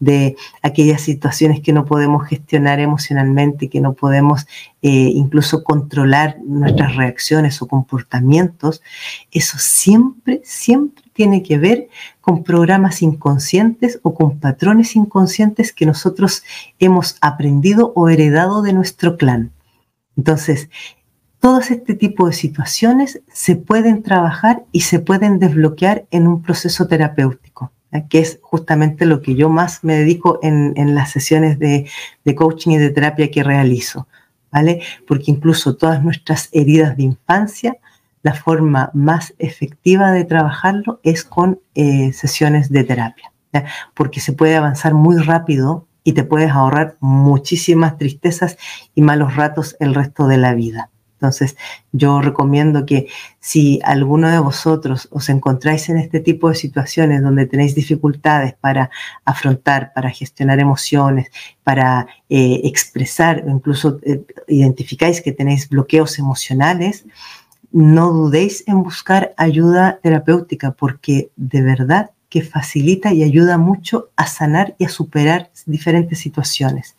de 0.00 0.36
aquellas 0.62 1.02
situaciones 1.02 1.60
que 1.60 1.74
no 1.74 1.84
podemos 1.84 2.26
gestionar 2.26 2.80
emocionalmente, 2.80 3.68
que 3.68 3.82
no 3.82 3.92
podemos 3.92 4.46
eh, 4.80 4.88
incluso 4.88 5.62
controlar 5.62 6.38
nuestras 6.42 6.96
reacciones 6.96 7.60
o 7.60 7.68
comportamientos, 7.68 8.80
eso 9.30 9.58
siempre, 9.58 10.40
siempre 10.44 11.04
tiene 11.12 11.42
que 11.42 11.58
ver 11.58 11.88
con 12.22 12.42
programas 12.42 13.02
inconscientes 13.02 14.00
o 14.02 14.14
con 14.14 14.40
patrones 14.40 14.96
inconscientes 14.96 15.74
que 15.74 15.84
nosotros 15.84 16.42
hemos 16.78 17.18
aprendido 17.20 17.92
o 17.94 18.08
heredado 18.08 18.62
de 18.62 18.72
nuestro 18.72 19.18
clan. 19.18 19.52
Entonces, 20.16 20.70
todos 21.44 21.70
este 21.70 21.92
tipo 21.92 22.26
de 22.26 22.32
situaciones 22.32 23.20
se 23.30 23.54
pueden 23.56 24.02
trabajar 24.02 24.64
y 24.72 24.80
se 24.80 24.98
pueden 24.98 25.38
desbloquear 25.38 26.06
en 26.10 26.26
un 26.26 26.40
proceso 26.40 26.86
terapéutico, 26.86 27.70
que 28.08 28.20
es 28.20 28.38
justamente 28.40 29.04
lo 29.04 29.20
que 29.20 29.34
yo 29.34 29.50
más 29.50 29.84
me 29.84 29.94
dedico 29.94 30.38
en, 30.42 30.94
las 30.94 31.10
sesiones 31.10 31.58
de, 31.58 31.86
coaching 32.34 32.70
y 32.70 32.78
de 32.78 32.88
terapia 32.88 33.30
que 33.30 33.42
realizo, 33.42 34.08
¿vale? 34.50 34.80
Porque 35.06 35.30
incluso 35.32 35.76
todas 35.76 36.02
nuestras 36.02 36.48
heridas 36.50 36.96
de 36.96 37.02
infancia, 37.02 37.76
la 38.22 38.32
forma 38.32 38.90
más 38.94 39.34
efectiva 39.38 40.12
de 40.12 40.24
trabajarlo 40.24 40.98
es 41.02 41.24
con 41.24 41.60
eh, 41.74 42.14
sesiones 42.14 42.70
de 42.70 42.84
terapia, 42.84 43.34
porque 43.92 44.20
se 44.20 44.32
puede 44.32 44.56
avanzar 44.56 44.94
muy 44.94 45.18
rápido 45.18 45.86
y 46.04 46.14
te 46.14 46.24
puedes 46.24 46.52
ahorrar 46.52 46.96
muchísimas 47.00 47.98
tristezas 47.98 48.56
y 48.94 49.02
malos 49.02 49.36
ratos 49.36 49.76
el 49.78 49.94
resto 49.94 50.26
de 50.26 50.38
la 50.38 50.54
vida. 50.54 50.88
Entonces, 51.24 51.56
yo 51.90 52.20
recomiendo 52.20 52.84
que 52.84 53.06
si 53.40 53.80
alguno 53.82 54.28
de 54.28 54.38
vosotros 54.38 55.08
os 55.10 55.30
encontráis 55.30 55.88
en 55.88 55.96
este 55.96 56.20
tipo 56.20 56.50
de 56.50 56.54
situaciones 56.54 57.22
donde 57.22 57.46
tenéis 57.46 57.74
dificultades 57.74 58.52
para 58.52 58.90
afrontar, 59.24 59.92
para 59.94 60.10
gestionar 60.10 60.60
emociones, 60.60 61.30
para 61.62 62.06
eh, 62.28 62.60
expresar, 62.64 63.42
incluso 63.48 63.98
eh, 64.02 64.22
identificáis 64.48 65.22
que 65.22 65.32
tenéis 65.32 65.66
bloqueos 65.70 66.18
emocionales, 66.18 67.06
no 67.72 68.12
dudéis 68.12 68.62
en 68.66 68.82
buscar 68.82 69.32
ayuda 69.38 69.98
terapéutica 70.02 70.72
porque 70.72 71.30
de 71.36 71.62
verdad 71.62 72.10
que 72.28 72.42
facilita 72.42 73.14
y 73.14 73.22
ayuda 73.22 73.56
mucho 73.56 74.10
a 74.16 74.26
sanar 74.26 74.74
y 74.78 74.84
a 74.84 74.90
superar 74.90 75.50
diferentes 75.64 76.18
situaciones. 76.18 76.96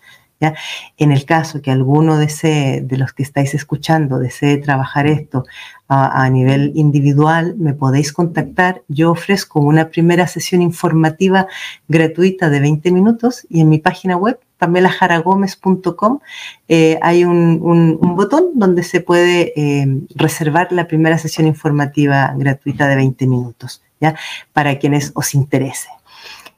En 0.97 1.11
el 1.11 1.25
caso 1.25 1.61
que 1.61 1.71
alguno 1.71 2.17
de 2.17 2.97
los 2.97 3.13
que 3.13 3.23
estáis 3.23 3.53
escuchando, 3.53 4.19
desee 4.19 4.57
trabajar 4.57 5.07
esto 5.07 5.45
a, 5.87 6.29
nivel 6.29 6.71
individual, 6.75 7.55
me 7.57 7.73
podéis 7.73 8.11
contactar. 8.11 8.81
Yo 8.87 9.11
ofrezco 9.11 9.59
una 9.59 9.89
primera 9.89 10.27
sesión 10.27 10.61
informativa 10.61 11.47
gratuita 11.87 12.49
de 12.49 12.59
20 12.59 12.91
minutos 12.91 13.45
y 13.49 13.61
en 13.61 13.69
mi 13.69 13.79
página 13.79 14.17
web, 14.17 14.39
pamelajaragomez.com, 14.57 16.19
eh, 16.67 16.97
hay 17.01 17.23
un, 17.23 17.99
botón 18.15 18.51
donde 18.55 18.83
se 18.83 19.01
puede 19.01 19.53
eh, 19.55 19.87
reservar 20.15 20.71
la 20.71 20.87
primera 20.87 21.17
sesión 21.17 21.45
informativa 21.47 22.33
gratuita 22.35 22.87
de 22.87 22.95
20 22.95 23.27
minutos, 23.27 23.83
¿ya? 23.99 24.15
Para 24.53 24.79
quienes 24.79 25.11
os 25.13 25.35
interese. 25.35 25.89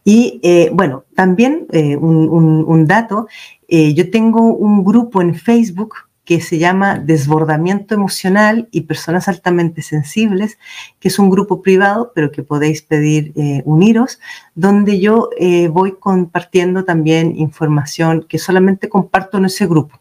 Y 0.10 0.40
eh, 0.42 0.70
bueno, 0.72 1.04
también 1.16 1.68
un, 2.00 2.86
dato 2.88 3.28
eh, 3.68 3.94
yo 3.94 4.10
tengo 4.10 4.54
un 4.54 4.86
grupo 4.86 5.22
en 5.22 5.36
Facebook 5.36 5.96
que 6.24 6.40
se 6.40 6.58
llama 6.58 6.98
Desbordamiento 6.98 7.94
Emocional 7.94 8.70
y 8.72 8.82
Personas 8.82 9.28
Altamente 9.28 9.82
Sensibles, 9.82 10.58
que 11.02 11.10
es 11.10 11.20
un 11.20 11.30
grupo 11.30 11.62
privado, 11.62 12.14
pero 12.16 12.32
que 12.32 12.42
podéis 12.42 12.82
pedir 12.82 13.34
eh, 13.36 13.64
uniros, 13.66 14.20
donde 14.56 15.02
yo 15.02 15.30
eh, 15.38 15.68
voy 15.68 15.98
compartiendo 16.00 16.86
también 16.86 17.38
información 17.38 18.26
que 18.30 18.40
solamente 18.40 18.88
comparto 18.88 19.40
en 19.40 19.46
ese 19.46 19.68
grupo. 19.68 20.00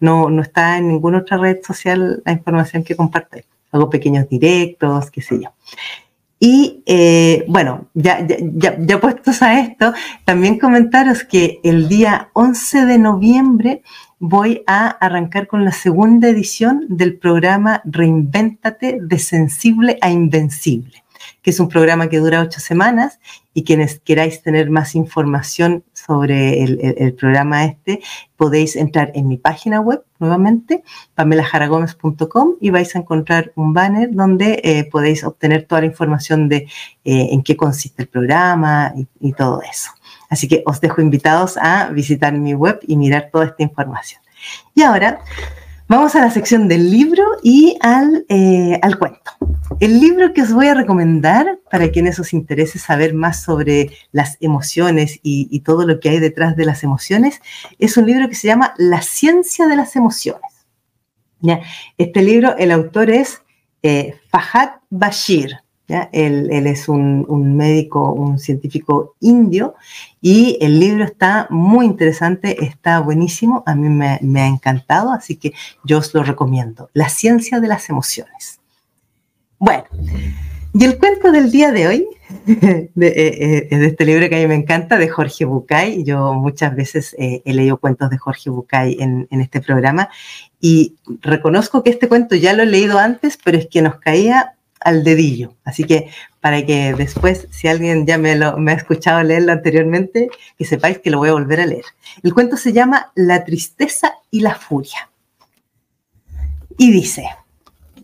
No, 0.00 0.30
no 0.30 0.40
está 0.40 0.78
en 0.78 0.88
ninguna 0.88 1.18
otra 1.18 1.36
red 1.36 1.58
social 1.62 2.22
la 2.24 2.32
información 2.32 2.82
que 2.82 2.96
comparto. 2.96 3.36
Hago 3.72 3.90
pequeños 3.90 4.26
directos, 4.26 5.10
qué 5.10 5.20
sé 5.20 5.42
yo. 5.42 5.50
Y 6.46 6.82
eh, 6.84 7.46
bueno, 7.48 7.88
ya, 7.94 8.20
ya, 8.20 8.76
ya, 8.78 9.00
puestos 9.00 9.40
a 9.40 9.60
esto, 9.60 9.94
también 10.26 10.58
comentaros 10.58 11.24
que 11.24 11.58
el 11.64 11.88
día 11.88 12.28
11 12.34 12.84
de 12.84 12.98
noviembre 12.98 13.82
voy 14.18 14.62
a 14.66 14.88
arrancar 14.88 15.46
con 15.46 15.64
la 15.64 15.72
segunda 15.72 16.28
edición 16.28 16.84
del 16.90 17.16
programa 17.16 17.80
Reinvéntate 17.86 18.98
de 19.00 19.18
sensible 19.18 19.96
a 20.02 20.10
invencible 20.10 21.03
que 21.44 21.50
es 21.50 21.60
un 21.60 21.68
programa 21.68 22.08
que 22.08 22.20
dura 22.20 22.40
ocho 22.40 22.58
semanas 22.58 23.20
y 23.52 23.64
quienes 23.64 24.00
queráis 24.00 24.42
tener 24.42 24.70
más 24.70 24.94
información 24.94 25.84
sobre 25.92 26.64
el, 26.64 27.14
programa 27.14 27.66
este, 27.66 28.00
podéis 28.36 28.76
entrar 28.76 29.12
en 29.14 29.28
mi 29.28 29.36
página 29.36 29.78
web 29.82 30.02
nuevamente, 30.18 30.82
pamelajaragomez.com 31.14 32.54
y 32.62 32.70
vais 32.70 32.96
a 32.96 33.00
encontrar 33.00 33.52
un 33.56 33.74
banner 33.74 34.08
donde 34.10 34.62
eh, 34.64 34.88
podéis 34.90 35.22
obtener 35.22 35.66
toda 35.66 35.82
la 35.82 35.88
información 35.88 36.48
de 36.48 36.66
eh, 37.04 37.28
en 37.30 37.42
qué 37.42 37.58
consiste 37.58 38.04
el 38.04 38.08
programa 38.08 38.94
y 39.20 39.32
todo 39.34 39.60
eso. 39.60 39.90
Así 40.30 40.48
que 40.48 40.62
os 40.64 40.80
dejo 40.80 41.02
invitados 41.02 41.58
a 41.58 41.90
visitar 41.90 42.32
mi 42.32 42.54
web 42.54 42.80
y 42.86 42.96
mirar 42.96 43.28
toda 43.30 43.44
esta 43.44 43.62
información. 43.62 44.22
Y 44.74 44.80
ahora 44.80 45.20
Vamos 45.86 46.14
a 46.16 46.20
la 46.20 46.30
sección 46.30 46.66
del 46.66 46.90
libro 46.90 47.22
y 47.42 47.76
eh, 48.28 48.78
al, 48.80 48.98
cuento. 48.98 49.32
El 49.80 50.00
libro 50.00 50.32
que 50.32 50.40
os 50.40 50.50
voy 50.50 50.68
a 50.68 50.74
recomendar 50.74 51.58
para 51.70 51.90
quienes 51.90 52.18
os 52.18 52.32
interese 52.32 52.78
saber 52.78 53.12
más 53.12 53.42
sobre 53.42 53.90
las 54.10 54.38
emociones 54.40 55.20
y, 55.22 55.60
todo 55.60 55.86
lo 55.86 56.00
que 56.00 56.08
hay 56.08 56.20
detrás 56.20 56.56
de 56.56 56.64
las 56.64 56.84
emociones 56.84 57.42
es 57.78 57.98
un 57.98 58.06
libro 58.06 58.30
que 58.30 58.34
se 58.34 58.46
llama 58.46 58.72
La 58.78 59.02
ciencia 59.02 59.66
de 59.66 59.76
las 59.76 59.94
emociones. 59.94 60.66
Este 61.98 62.22
libro, 62.22 62.56
el 62.56 62.70
autor 62.70 63.10
es 63.10 63.42
eh, 63.82 64.18
Fahad 64.30 64.76
Bashir. 64.88 65.63
Él, 65.86 66.66
es 66.66 66.88
un, 66.88 67.56
médico, 67.56 68.12
un 68.12 68.38
científico 68.38 69.16
indio 69.20 69.74
y 70.20 70.56
el 70.60 70.80
libro 70.80 71.04
está 71.04 71.46
muy 71.50 71.84
interesante, 71.84 72.64
está 72.64 73.00
buenísimo, 73.00 73.62
a 73.66 73.74
mí 73.74 73.88
me, 73.88 74.40
ha 74.40 74.46
encantado, 74.46 75.12
así 75.12 75.36
que 75.36 75.52
yo 75.84 75.98
os 75.98 76.14
lo 76.14 76.22
recomiendo. 76.22 76.88
La 76.94 77.10
ciencia 77.10 77.60
de 77.60 77.68
las 77.68 77.90
emociones. 77.90 78.60
Bueno, 79.58 79.84
y 80.72 80.84
el 80.84 80.98
cuento 80.98 81.30
del 81.30 81.50
día 81.50 81.70
de 81.70 81.86
hoy, 81.86 82.08
eh, 82.46 82.90
eh, 82.96 83.68
de, 83.70 83.86
este 83.86 84.04
libro 84.06 84.28
que 84.28 84.36
a 84.36 84.38
mí 84.38 84.46
me 84.46 84.54
encanta, 84.54 84.96
de 84.96 85.08
Jorge 85.08 85.44
Bucay. 85.44 86.02
Yo 86.02 86.32
muchas 86.32 86.74
veces 86.74 87.14
eh, 87.18 87.42
he 87.44 87.54
leído 87.54 87.76
cuentos 87.76 88.10
de 88.10 88.18
Jorge 88.18 88.50
Bucay 88.50 88.96
en, 88.98 89.28
este 89.30 89.60
programa 89.60 90.08
y 90.60 90.96
reconozco 91.20 91.82
que 91.82 91.90
este 91.90 92.08
cuento 92.08 92.34
ya 92.34 92.54
lo 92.54 92.62
he 92.62 92.66
leído 92.66 92.98
antes, 92.98 93.38
pero 93.42 93.58
es 93.58 93.66
que 93.66 93.82
nos 93.82 93.96
caía 93.96 94.53
al 94.80 95.04
dedillo. 95.04 95.54
Así 95.64 95.84
que 95.84 96.08
para 96.40 96.64
que 96.64 96.94
después, 96.94 97.48
si 97.50 97.68
alguien 97.68 98.06
ya 98.06 98.18
me, 98.18 98.36
lo, 98.36 98.56
ha 98.56 98.72
escuchado 98.72 99.22
leerlo 99.22 99.52
anteriormente, 99.52 100.28
que 100.58 100.64
sepáis 100.64 100.98
que 100.98 101.10
lo 101.10 101.18
voy 101.18 101.30
a 101.30 101.34
volver 101.34 101.60
a 101.60 101.66
leer. 101.66 101.84
El 102.22 102.34
cuento 102.34 102.56
se 102.56 102.72
llama 102.72 103.12
La 103.14 103.44
tristeza 103.44 104.12
y 104.30 104.40
la 104.40 104.54
furia. 104.54 105.10
Y 106.76 106.90
dice, 106.90 107.28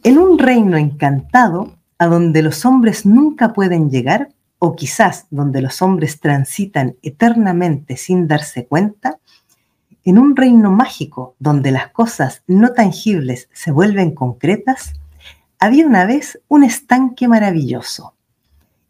en 0.02 0.18
un 0.18 0.38
reino 0.38 0.76
encantado, 0.76 1.76
a 1.98 2.06
donde 2.06 2.42
los 2.42 2.64
hombres 2.64 3.04
nunca 3.04 3.52
pueden 3.52 3.90
llegar, 3.90 4.30
o 4.58 4.74
quizás 4.74 5.26
donde 5.30 5.60
los 5.60 5.82
hombres 5.82 6.20
transitan 6.20 6.96
eternamente 7.02 7.96
sin 7.96 8.26
darse 8.26 8.66
cuenta, 8.66 9.18
en 10.04 10.18
un 10.18 10.34
reino 10.34 10.70
mágico 10.70 11.34
donde 11.38 11.70
las 11.70 11.88
cosas 11.88 12.42
no 12.46 12.72
tangibles 12.72 13.48
se 13.52 13.70
vuelven 13.70 14.14
concretas, 14.14 14.94
había 15.60 15.86
una 15.86 16.06
vez 16.06 16.40
un 16.48 16.64
estanque 16.64 17.28
maravilloso. 17.28 18.14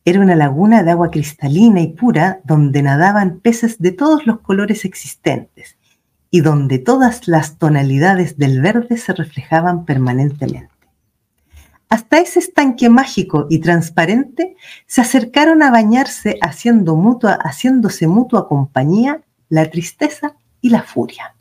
Era 0.05 0.21
una 0.21 0.37
laguna 0.37 0.85
de 0.85 0.93
agua 0.93 1.11
cristalina 1.11 1.81
y 1.81 1.89
pura 1.89 2.41
donde 2.45 2.83
nadaban 2.83 3.41
peces 3.41 3.79
de 3.81 3.91
todos 3.91 4.27
los 4.27 4.41
colores 4.41 4.85
existentes 4.85 5.77
y 6.31 6.41
donde 6.41 6.79
todas 6.79 7.27
las 7.27 7.59
tonalidades 7.59 8.39
del 8.39 8.61
verde 8.63 8.97
se 8.97 9.13
reflejaban 9.13 9.85
permanentemente. 9.85 10.71
Hasta 11.89 12.21
ese 12.21 12.39
estanque 12.39 12.89
mágico 12.89 13.49
y 13.51 13.59
transparente 13.59 14.55
se 14.87 15.01
acercaron 15.01 15.65
a 15.65 15.73
bañarse 15.73 16.39
haciendo 16.41 16.95
mutua, 16.95 17.35
haciéndose 17.43 18.07
mutua 18.07 18.47
compañía 18.49 19.23
la 19.49 19.69
tristeza 19.69 20.37
y 20.61 20.71
la 20.71 20.85
furia. 20.85 21.35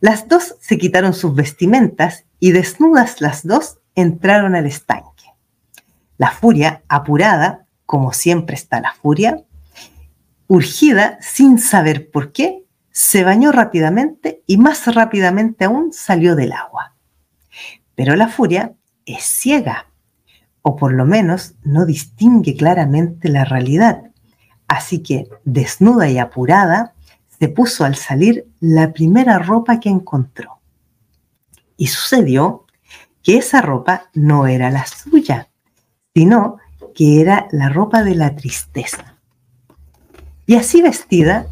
Las 0.00 0.28
dos 0.28 0.54
se 0.60 0.78
quitaron 0.78 1.12
sus 1.12 1.34
vestimentas 1.34 2.24
y 2.38 2.52
desnudas 2.52 3.20
las 3.20 3.44
dos 3.44 3.78
entraron 3.94 4.54
al 4.54 4.66
estanque. 4.66 5.24
La 6.18 6.30
furia, 6.30 6.82
apurada, 6.88 7.66
como 7.86 8.12
siempre 8.12 8.54
está 8.54 8.80
la 8.80 8.92
furia, 8.92 9.42
urgida, 10.46 11.18
sin 11.20 11.58
saber 11.58 12.10
por 12.10 12.32
qué, 12.32 12.64
se 12.90 13.24
bañó 13.24 13.52
rápidamente 13.52 14.42
y 14.46 14.58
más 14.58 14.94
rápidamente 14.94 15.64
aún 15.64 15.92
salió 15.92 16.36
del 16.36 16.52
agua. 16.52 16.94
Pero 17.94 18.16
la 18.16 18.28
furia 18.28 18.74
es 19.06 19.24
ciega, 19.24 19.86
o 20.60 20.76
por 20.76 20.92
lo 20.92 21.04
menos 21.04 21.54
no 21.64 21.86
distingue 21.86 22.56
claramente 22.56 23.28
la 23.28 23.44
realidad. 23.44 24.10
Así 24.68 25.02
que, 25.02 25.28
desnuda 25.44 26.08
y 26.08 26.18
apurada, 26.18 26.94
se 27.38 27.48
puso 27.48 27.84
al 27.84 27.96
salir 27.96 28.46
la 28.60 28.92
primera 28.92 29.38
ropa 29.38 29.80
que 29.80 29.88
encontró. 29.88 30.60
Y 31.76 31.88
sucedió 31.88 32.61
que 33.22 33.38
esa 33.38 33.60
ropa 33.60 34.10
no 34.14 34.46
era 34.46 34.70
la 34.70 34.86
suya, 34.86 35.48
sino 36.14 36.58
que 36.94 37.20
era 37.20 37.48
la 37.52 37.68
ropa 37.68 38.02
de 38.02 38.14
la 38.14 38.34
tristeza. 38.34 39.16
Y 40.46 40.56
así 40.56 40.82
vestida, 40.82 41.46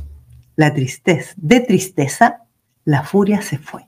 la 0.56 0.74
tristeza, 0.74 1.33
de 1.37 1.61
tristeza, 1.61 2.42
la 2.85 3.02
furia 3.02 3.40
se 3.42 3.59
fue. 3.59 3.87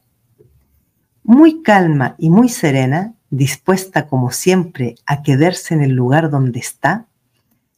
Muy 1.22 1.62
calma 1.62 2.14
y 2.18 2.30
muy 2.30 2.48
serena, 2.48 3.14
dispuesta 3.30 4.06
como 4.06 4.30
siempre 4.30 4.96
a 5.06 5.22
quedarse 5.22 5.74
en 5.74 5.82
el 5.82 5.92
lugar 5.92 6.30
donde 6.30 6.60
está, 6.60 7.06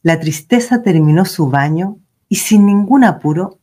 la 0.01 0.19
tristeza 0.19 0.83
terminó 0.83 1.25
su 1.25 1.49
baño 1.49 1.97
y 2.29 2.35
sin 2.35 2.65
ningún 2.65 3.03
apuro, 3.03 3.59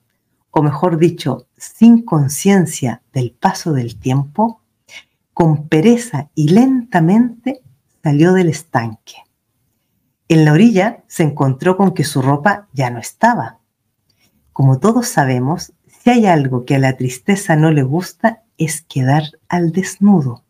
o 0.50 0.62
mejor 0.62 0.98
dicho, 0.98 1.46
sin 1.56 2.02
conciencia 2.02 3.02
del 3.12 3.30
paso 3.30 3.72
del 3.72 3.96
tiempo, 3.96 4.61
con 5.34 5.68
pereza 5.68 6.30
y 6.34 6.48
lentamente 6.48 7.62
salió 8.02 8.32
del 8.32 8.48
estanque. 8.48 9.14
En 10.28 10.44
la 10.44 10.52
orilla 10.52 11.04
se 11.06 11.22
encontró 11.22 11.76
con 11.76 11.92
que 11.94 12.04
su 12.04 12.22
ropa 12.22 12.68
ya 12.72 12.90
no 12.90 12.98
estaba. 12.98 13.58
Como 14.52 14.78
todos 14.78 15.08
sabemos, 15.08 15.72
si 15.86 16.10
hay 16.10 16.26
algo 16.26 16.64
que 16.64 16.74
a 16.74 16.78
la 16.78 16.96
tristeza 16.96 17.56
no 17.56 17.70
le 17.70 17.82
gusta 17.82 18.42
es 18.58 18.82
quedar 18.82 19.24
al 19.48 19.72
desnudo. 19.72 20.44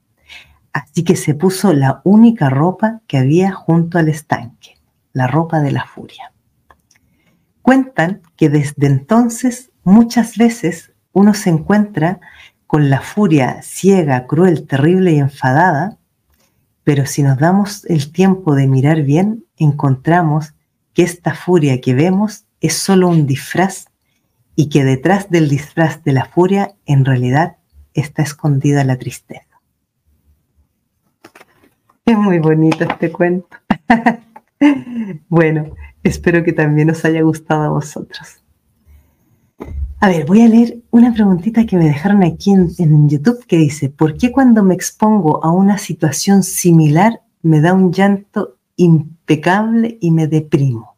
Así 0.72 1.04
que 1.04 1.16
se 1.16 1.34
puso 1.34 1.72
la 1.72 2.00
única 2.04 2.48
ropa 2.48 3.00
que 3.06 3.18
había 3.18 3.52
junto 3.52 3.98
al 3.98 4.08
estanque, 4.08 4.78
la 5.12 5.26
ropa 5.26 5.60
de 5.60 5.72
la 5.72 5.84
furia. 5.84 6.32
Cuentan 7.60 8.22
que 8.36 8.48
desde 8.48 8.86
entonces 8.86 9.70
muchas 9.84 10.36
veces 10.36 10.92
uno 11.12 11.34
se 11.34 11.50
encuentra 11.50 12.20
con 12.72 12.88
la 12.88 13.02
furia 13.02 13.60
ciega, 13.60 14.26
cruel, 14.26 14.66
terrible 14.66 15.12
y 15.12 15.18
enfadada, 15.18 15.98
pero 16.84 17.04
si 17.04 17.22
nos 17.22 17.36
damos 17.36 17.84
el 17.84 18.10
tiempo 18.10 18.54
de 18.54 18.66
mirar 18.66 19.02
bien, 19.02 19.44
encontramos 19.58 20.54
que 20.94 21.02
esta 21.02 21.34
furia 21.34 21.82
que 21.82 21.92
vemos 21.92 22.46
es 22.62 22.72
solo 22.72 23.08
un 23.08 23.26
disfraz 23.26 23.88
y 24.56 24.70
que 24.70 24.84
detrás 24.84 25.28
del 25.28 25.50
disfraz 25.50 26.02
de 26.02 26.14
la 26.14 26.24
furia 26.24 26.74
en 26.86 27.04
realidad 27.04 27.58
está 27.92 28.22
escondida 28.22 28.84
la 28.84 28.96
tristeza. 28.96 29.60
Es 32.06 32.16
muy 32.16 32.38
bonito 32.38 32.84
este 32.84 33.12
cuento. 33.12 33.54
bueno, 35.28 35.74
espero 36.02 36.42
que 36.42 36.54
también 36.54 36.88
os 36.88 37.04
haya 37.04 37.20
gustado 37.20 37.64
a 37.64 37.68
vosotros. 37.68 38.41
A 40.02 40.08
ver, 40.08 40.26
voy 40.26 40.42
a 40.42 40.48
leer 40.48 40.82
una 40.90 41.14
preguntita 41.14 41.64
que 41.64 41.76
me 41.76 41.84
dejaron 41.84 42.24
aquí 42.24 42.50
en, 42.50 43.08
YouTube 43.08 43.46
que 43.46 43.56
dice, 43.56 43.88
¿por 43.88 44.16
qué 44.16 44.32
cuando 44.32 44.64
me 44.64 44.74
expongo 44.74 45.44
a 45.44 45.52
una 45.52 45.78
situación 45.78 46.42
similar 46.42 47.20
me 47.42 47.60
da 47.60 47.72
un 47.72 47.92
llanto 47.92 48.56
impecable 48.74 49.98
y 50.00 50.10
me 50.10 50.26
deprimo? 50.26 50.96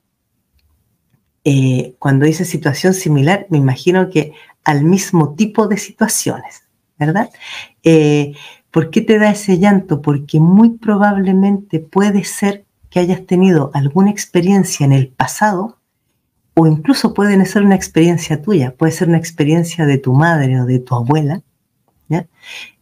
Eh, 1.44 1.96
cuando 1.98 2.24
dice 2.24 2.46
situación 2.46 2.94
similar, 2.94 3.46
me 3.50 3.58
imagino 3.58 4.08
que 4.08 4.32
al 4.64 4.84
mismo 4.84 5.34
tipo 5.34 5.68
de 5.68 5.76
situaciones, 5.76 6.62
¿verdad? 6.98 7.28
Eh, 7.82 8.32
¿Por 8.70 8.88
qué 8.88 9.02
te 9.02 9.18
da 9.18 9.32
ese 9.32 9.58
llanto? 9.58 10.00
Porque 10.00 10.40
muy 10.40 10.78
probablemente 10.78 11.78
puede 11.78 12.24
ser 12.24 12.64
que 12.88 13.00
hayas 13.00 13.26
tenido 13.26 13.70
alguna 13.74 14.10
experiencia 14.10 14.86
en 14.86 14.92
el 14.92 15.08
pasado 15.08 15.76
o 16.54 16.66
incluso 16.66 17.14
puede 17.14 17.44
ser 17.46 17.62
una 17.62 17.74
experiencia 17.74 18.40
tuya, 18.40 18.74
puede 18.76 18.92
ser 18.92 19.08
una 19.08 19.18
experiencia 19.18 19.86
de 19.86 19.98
tu 19.98 20.14
madre 20.14 20.60
o 20.60 20.66
de 20.66 20.78
tu 20.78 20.94
abuela. 20.94 21.42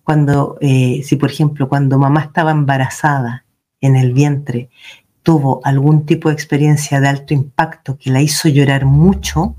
Cuando, 0.04 0.58
eh, 0.60 1.02
si 1.04 1.14
por 1.14 1.30
ejemplo, 1.30 1.68
cuando 1.68 1.96
mamá 1.96 2.22
estaba 2.22 2.50
embarazada 2.50 3.44
en 3.80 3.94
el 3.94 4.12
vientre, 4.12 4.68
tuvo 5.22 5.60
algún 5.62 6.06
tipo 6.06 6.28
de 6.28 6.34
experiencia 6.34 7.00
de 7.00 7.06
alto 7.06 7.34
impacto 7.34 7.96
que 7.96 8.10
la 8.10 8.20
hizo 8.20 8.48
llorar 8.48 8.84
mucho, 8.84 9.54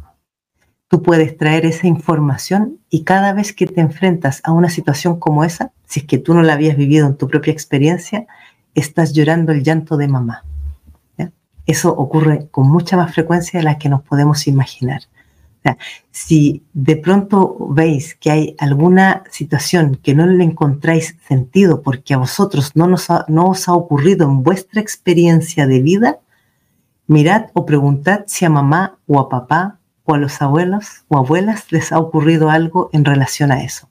tú 0.90 1.02
puedes 1.02 1.38
traer 1.38 1.66
esa 1.66 1.88
información 1.88 2.80
y 2.90 3.04
cada 3.04 3.32
vez 3.32 3.54
que 3.54 3.68
te 3.68 3.80
enfrentas 3.80 4.42
a 4.44 4.52
una 4.52 4.70
situación 4.70 5.18
como 5.18 5.46
esa, 5.46 5.72
si 5.86 6.02
es 6.02 6.06
que 6.06 6.18
tú 6.18 6.34
no 6.34 6.44
la 6.44 6.54
habías 6.54 6.76
vivido 6.76 7.08
en 7.08 7.16
tu 7.16 7.30
propia 7.30 7.54
experiencia, 7.54 8.28
estás 8.76 9.14
llorando 9.14 9.54
el 9.54 9.64
llanto 9.64 9.96
de 9.96 10.10
mamá. 10.10 10.44
Eso 11.66 11.96
ocurre 11.96 12.48
con 12.52 12.70
mucha 12.70 12.98
más 12.98 13.14
frecuencia 13.14 13.60
de 13.60 13.64
la 13.64 13.78
que 13.78 13.90
nos 13.90 14.02
podemos 14.02 14.48
imaginar. 14.48 15.02
si 16.12 16.62
de 16.74 16.98
pronto 16.98 17.56
veis 17.70 18.16
que 18.16 18.32
hay 18.32 18.56
alguna 18.60 19.24
situación 19.32 19.96
que 19.96 20.14
no 20.14 20.26
le 20.26 20.44
encontráis 20.44 21.16
sentido 21.26 21.82
porque 21.82 22.14
a 22.14 22.18
vosotros 22.18 22.76
no, 22.76 22.88
no 22.88 23.50
os 23.50 23.68
ha 23.70 23.74
ocurrido 23.74 24.26
en 24.28 24.44
vuestra 24.44 24.82
experiencia 24.82 25.66
de 25.66 25.82
vida, 25.82 26.20
mirad 27.08 27.46
o 27.54 27.66
preguntad 27.66 28.24
si 28.28 28.44
a 28.44 28.50
mamá 28.50 28.98
o 29.08 29.20
a 29.20 29.30
papá 29.30 29.80
o 30.04 30.14
a 30.14 30.18
los 30.18 30.42
abuelos 30.42 31.06
o 31.08 31.18
abuelas 31.18 31.72
les 31.72 31.92
ha 31.92 32.00
ocurrido 32.00 32.50
algo 32.50 32.90
en 32.92 33.06
relación 33.06 33.52
a 33.52 33.64
eso. 33.64 33.90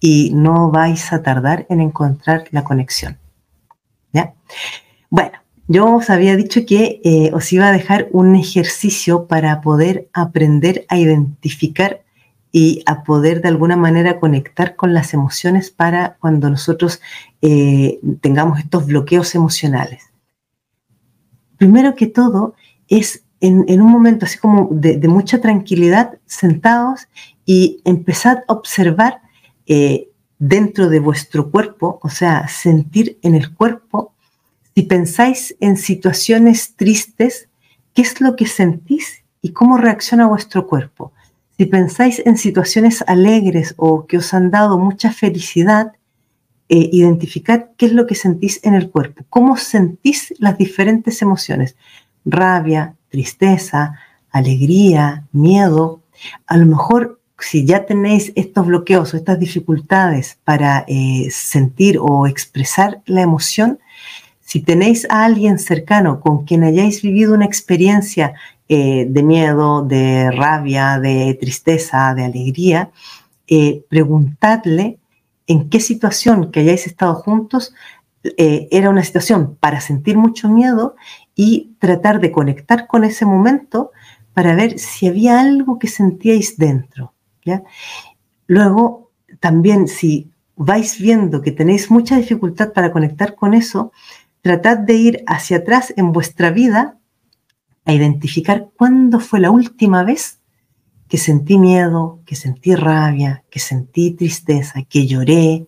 Y 0.00 0.30
no 0.34 0.70
vais 0.70 1.12
a 1.12 1.22
tardar 1.22 1.66
en 1.70 1.80
encontrar 1.80 2.44
la 2.50 2.62
conexión. 2.62 3.18
¿Ya? 4.12 4.34
Bueno, 5.10 5.38
yo 5.68 5.94
os 5.96 6.08
había 6.08 6.34
dicho 6.34 6.64
que 6.66 7.00
eh, 7.04 7.30
os 7.34 7.52
iba 7.52 7.68
a 7.68 7.72
dejar 7.72 8.08
un 8.10 8.34
ejercicio 8.34 9.26
para 9.26 9.60
poder 9.60 10.08
aprender 10.14 10.86
a 10.88 10.98
identificar 10.98 12.02
y 12.50 12.82
a 12.86 13.04
poder 13.04 13.42
de 13.42 13.48
alguna 13.48 13.76
manera 13.76 14.18
conectar 14.18 14.76
con 14.76 14.94
las 14.94 15.12
emociones 15.12 15.70
para 15.70 16.16
cuando 16.20 16.48
nosotros 16.48 17.02
eh, 17.42 18.00
tengamos 18.22 18.58
estos 18.60 18.86
bloqueos 18.86 19.34
emocionales. 19.34 20.04
Primero 21.58 21.94
que 21.94 22.06
todo 22.06 22.54
es 22.88 23.24
en, 23.40 23.82
un 23.82 23.90
momento 23.90 24.24
así 24.24 24.38
como 24.38 24.68
de, 24.72 25.06
mucha 25.06 25.40
tranquilidad, 25.40 26.18
sentados 26.24 27.08
y 27.44 27.82
empezad 27.84 28.38
a 28.48 28.54
observar 28.54 29.20
eh, 29.66 30.08
dentro 30.38 30.88
de 30.88 31.00
vuestro 31.00 31.50
cuerpo, 31.50 31.98
o 32.02 32.08
sea, 32.08 32.48
sentir 32.48 33.18
en 33.22 33.34
el 33.34 33.54
cuerpo 33.54 34.14
si 34.78 34.84
pensáis 34.84 35.56
en 35.58 35.76
situaciones 35.76 36.76
tristes, 36.76 37.48
¿qué 37.94 38.02
es 38.02 38.20
lo 38.20 38.36
que 38.36 38.46
sentís 38.46 39.24
y 39.42 39.50
cómo 39.50 39.76
reacciona 39.76 40.28
vuestro 40.28 40.68
cuerpo? 40.68 41.10
Si 41.56 41.66
pensáis 41.66 42.22
en 42.24 42.36
situaciones 42.36 43.02
alegres 43.08 43.74
o 43.76 44.06
que 44.06 44.18
os 44.18 44.32
han 44.34 44.52
dado 44.52 44.78
mucha 44.78 45.12
felicidad, 45.12 45.94
eh, 46.68 46.90
identificad 46.92 47.70
qué 47.76 47.86
es 47.86 47.92
lo 47.92 48.06
que 48.06 48.14
sentís 48.14 48.60
en 48.62 48.74
el 48.74 48.88
cuerpo, 48.88 49.24
cómo 49.28 49.56
sentís 49.56 50.32
las 50.38 50.56
diferentes 50.56 51.22
emociones, 51.22 51.74
rabia, 52.24 52.94
tristeza, 53.08 53.98
alegría, 54.30 55.26
miedo. 55.32 56.02
A 56.46 56.56
lo 56.56 56.66
mejor 56.66 57.20
si 57.40 57.66
ya 57.66 57.84
tenéis 57.84 58.32
estos 58.36 58.64
bloqueos 58.64 59.12
o 59.12 59.16
estas 59.16 59.40
dificultades 59.40 60.38
para 60.44 60.84
eh, 60.86 61.30
sentir 61.32 61.98
o 62.00 62.28
expresar 62.28 63.02
la 63.06 63.22
emoción, 63.22 63.80
si 64.48 64.60
tenéis 64.60 65.06
a 65.10 65.26
alguien 65.26 65.58
cercano 65.58 66.20
con 66.20 66.46
quien 66.46 66.64
hayáis 66.64 67.02
vivido 67.02 67.34
una 67.34 67.44
experiencia 67.44 68.32
eh, 68.66 69.04
de 69.06 69.22
miedo, 69.22 69.82
de 69.82 70.30
rabia, 70.30 70.98
de 70.98 71.36
tristeza, 71.38 72.14
de 72.14 72.24
alegría, 72.24 72.90
eh, 73.46 73.84
preguntadle 73.90 75.00
en 75.46 75.68
qué 75.68 75.80
situación 75.80 76.50
que 76.50 76.60
hayáis 76.60 76.86
estado 76.86 77.16
juntos 77.16 77.74
eh, 78.38 78.68
era 78.70 78.88
una 78.88 79.04
situación 79.04 79.54
para 79.60 79.82
sentir 79.82 80.16
mucho 80.16 80.48
miedo 80.48 80.96
y 81.34 81.74
tratar 81.78 82.18
de 82.18 82.32
conectar 82.32 82.86
con 82.86 83.04
ese 83.04 83.26
momento 83.26 83.90
para 84.32 84.54
ver 84.54 84.78
si 84.78 85.08
había 85.08 85.40
algo 85.40 85.78
que 85.78 85.88
sentíais 85.88 86.56
dentro. 86.56 87.12
Luego, 88.46 89.10
también 89.40 89.88
si 89.88 90.30
vais 90.56 90.98
viendo 90.98 91.40
que 91.40 91.52
tenéis 91.52 91.90
mucha 91.90 92.16
dificultad 92.16 92.72
para 92.72 92.90
conectar 92.92 93.34
con 93.34 93.52
eso, 93.52 93.92
tratad 94.48 94.78
de 94.78 94.94
ir 94.94 95.24
hacia 95.26 95.58
atrás 95.58 95.92
en 95.98 96.10
vuestra 96.10 96.50
vida 96.50 96.96
a 97.84 97.92
identificar 97.92 98.70
cuándo 98.78 99.20
fue 99.20 99.40
la 99.40 99.50
última 99.50 100.04
vez 100.04 100.38
que 101.06 101.18
sentí 101.18 101.58
miedo, 101.58 102.20
que 102.24 102.34
sentí 102.34 102.74
rabia, 102.74 103.44
que 103.50 103.58
sentí 103.58 104.12
tristeza, 104.12 104.82
que 104.88 105.06
lloré, 105.06 105.66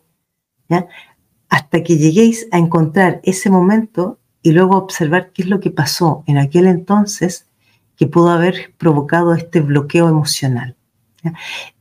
hasta 1.51 1.83
que 1.83 1.99
lleguéis 1.99 2.49
a 2.53 2.59
encontrar 2.59 3.21
ese 3.23 3.51
momento 3.51 4.19
y 4.43 4.53
luego 4.53 4.79
observar 4.79 5.31
qué 5.33 5.43
es 5.43 5.49
lo 5.49 5.61
que 5.61 5.71
pasó 5.71 6.25
en 6.27 6.38
aquel 6.38 6.66
entonces 6.66 7.49
que 7.97 8.07
pudo 8.07 8.31
haber 8.31 8.73
provocado 8.79 9.35
este 9.35 9.61
bloqueo 9.61 10.09
emocional. 10.09 10.75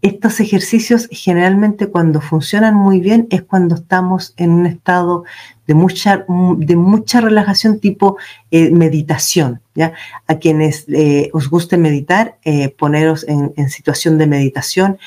Estos 0.01 0.39
ejercicios 0.39 1.07
generalmente 1.11 1.87
cuando 1.87 2.21
funcionan 2.21 2.75
muy 2.75 2.99
bien 2.99 3.27
es 3.29 3.43
cuando 3.43 3.75
estamos 3.75 4.33
en 4.37 4.51
un 4.51 4.65
estado 4.65 5.23
de 5.67 5.73
mucha, 5.75 6.25
de 6.57 6.75
mucha 6.75 7.21
relajación 7.21 7.79
tipo 7.79 8.17
eh, 8.51 8.71
meditación. 8.71 9.61
¿ya? 9.75 9.93
A 10.27 10.35
quienes 10.35 10.85
eh, 10.89 11.29
os 11.33 11.49
guste 11.49 11.77
meditar, 11.77 12.37
eh, 12.43 12.69
poneros 12.69 13.25
en, 13.27 13.69
situación 13.69 14.17
de 14.17 14.27
meditación. 14.27 14.97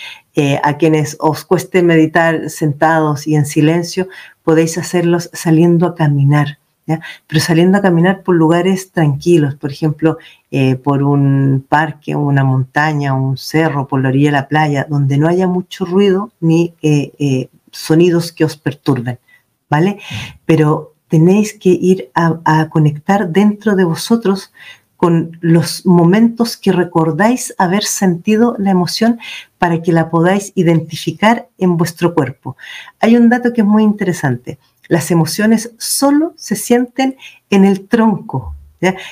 a 0.63 0.79
quienes 0.79 1.17
os 1.21 1.45
cueste 1.45 1.83
meditar 1.83 2.49
sentados 2.49 3.27
y 3.27 3.35
en 3.35 3.45
silencio, 3.45 4.09
podéis 4.43 4.79
hacerlos 4.79 5.29
saliendo 5.35 5.87
a 5.87 5.95
caminar. 5.95 6.62
Pero 7.27 7.41
saliendo 7.41 7.79
a 7.79 7.83
caminar 7.83 8.23
por 8.23 8.35
lugares 8.35 8.93
tranquilos, 8.93 9.55
por 9.55 9.71
ejemplo, 9.71 10.19
eh, 10.51 10.77
por 10.77 11.03
un 11.03 11.65
parque, 11.69 12.15
una 12.15 12.45
montaña, 12.45 13.15
un 13.15 13.37
cerro, 13.37 13.89
por 13.89 14.03
la 14.03 14.09
orilla 14.09 14.29
de 14.29 14.37
la 14.37 14.49
playa, 14.49 14.87
donde 14.89 15.19
no 15.19 15.29
haya 15.29 15.47
mucho 15.47 15.85
ruido 15.85 16.31
ni 16.41 16.75
eh, 16.83 17.13
eh, 17.19 17.49
sonidos 17.71 18.33
que 18.33 18.45
os 18.45 18.57
perturben, 18.57 19.19
¿vale? 19.69 19.99
Pero 20.45 20.93
tenéis 21.09 21.53
que 21.53 21.69
ir 21.69 22.11
a, 22.15 22.69
conectar 22.71 23.29
dentro 23.29 23.77
de 23.77 23.85
vosotros 23.85 24.51
con 24.97 25.37
los 25.43 25.85
momentos 25.85 26.57
que 26.57 26.73
recordáis 26.73 27.55
haber 27.59 27.85
sentido 27.85 28.57
la 28.59 28.71
emoción 28.71 29.19
para 29.59 29.83
que 29.83 29.93
la 29.93 30.09
podáis 30.09 30.53
identificar 30.55 31.49
en 31.59 31.77
vuestro 31.77 32.15
cuerpo. 32.15 32.57
Hay 32.99 33.17
un 33.17 33.29
dato 33.29 33.53
que 33.53 33.61
es 33.61 33.67
muy 33.67 33.83
interesante 33.83 34.59
las 34.93 35.11
emociones 35.11 35.75
solo 35.79 36.35
se 36.37 36.55
sienten 36.55 37.17
en 37.49 37.65
el 37.65 37.89
tronco. 37.89 38.55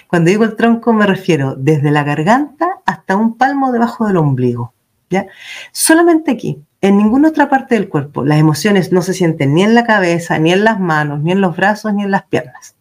Cuando 0.09 0.29
digo 0.29 0.45
el 0.45 0.55
tronco 0.55 0.93
me 0.93 1.07
refiero 1.07 1.55
desde 1.55 1.91
la 1.91 2.05
garganta 2.05 2.69
hasta 2.85 3.17
un 3.17 3.39
palmo 3.39 3.73
debajo 3.73 4.07
del 4.07 4.19
ombligo. 4.19 4.75
¿ya? 5.09 5.27
Solamente 5.73 6.33
aquí, 6.33 6.63
en 6.83 6.99
ninguna 6.99 7.31
otra 7.31 7.49
parte 7.49 7.77
del 7.77 7.89
cuerpo, 7.89 8.27
las 8.27 8.39
emociones 8.39 8.93
no 8.93 9.01
se 9.01 9.15
sienten 9.15 9.55
ni 9.55 9.63
en 9.63 9.75
la 9.75 9.87
cabeza, 9.87 10.39
ni 10.39 10.53
en 10.53 10.65
las 10.65 10.79
manos, 10.79 11.23
ni 11.23 11.33
en 11.33 11.41
los 11.41 11.57
brazos, 11.57 11.95
ni 11.95 12.03
en 12.03 12.11
las 12.11 12.25
piernas. 12.25 12.77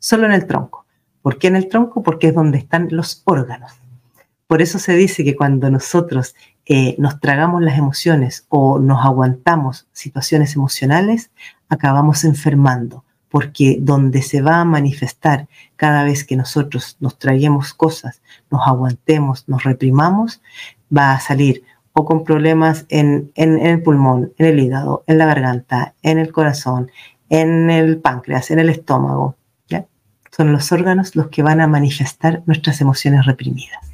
Solo 0.00 0.26
en 0.26 0.32
el 0.32 0.48
tronco. 0.48 0.84
¿Por 1.22 1.38
qué 1.38 1.46
en 1.46 1.54
el 1.54 1.68
tronco? 1.68 2.02
Porque 2.02 2.26
es 2.26 2.34
donde 2.34 2.58
están 2.58 2.88
los 2.90 3.22
órganos. 3.24 3.70
Por 4.48 4.62
eso 4.62 4.80
se 4.80 4.94
dice 4.94 5.22
que 5.22 5.36
cuando 5.36 5.70
nosotros 5.70 6.34
eh, 6.66 6.96
nos 6.98 7.20
tragamos 7.20 7.62
las 7.62 7.78
emociones 7.78 8.46
o 8.48 8.78
nos 8.78 9.04
aguantamos 9.04 9.88
situaciones 9.92 10.56
emocionales, 10.56 11.30
acabamos 11.72 12.24
enfermando, 12.24 13.04
porque 13.28 13.78
donde 13.80 14.22
se 14.22 14.42
va 14.42 14.60
a 14.60 14.64
manifestar 14.64 15.48
cada 15.76 16.04
vez 16.04 16.24
que 16.24 16.36
nosotros 16.36 16.96
nos 17.00 17.18
traguemos 17.18 17.72
cosas, 17.72 18.20
nos 18.50 18.66
aguantemos, 18.66 19.48
nos 19.48 19.64
reprimamos, 19.64 20.42
va 20.94 21.12
a 21.12 21.20
salir 21.20 21.64
o 21.94 22.04
con 22.04 22.24
problemas 22.24 22.86
en, 22.88 23.32
el 23.34 23.82
pulmón, 23.82 24.32
en 24.38 24.46
el 24.46 24.60
hígado, 24.60 25.04
en 25.06 25.18
la 25.18 25.26
garganta, 25.26 25.94
en 26.02 26.18
el 26.18 26.32
corazón, 26.32 26.90
en 27.28 27.70
el 27.70 27.98
páncreas, 27.98 28.50
en 28.50 28.58
el 28.58 28.68
estómago. 28.70 29.36
Son 30.34 30.50
los 30.50 30.72
órganos 30.72 31.14
los 31.14 31.28
que 31.28 31.42
van 31.42 31.60
a 31.60 31.66
manifestar 31.66 32.42
nuestras 32.46 32.80
emociones 32.80 33.26
reprimidas. 33.26 33.84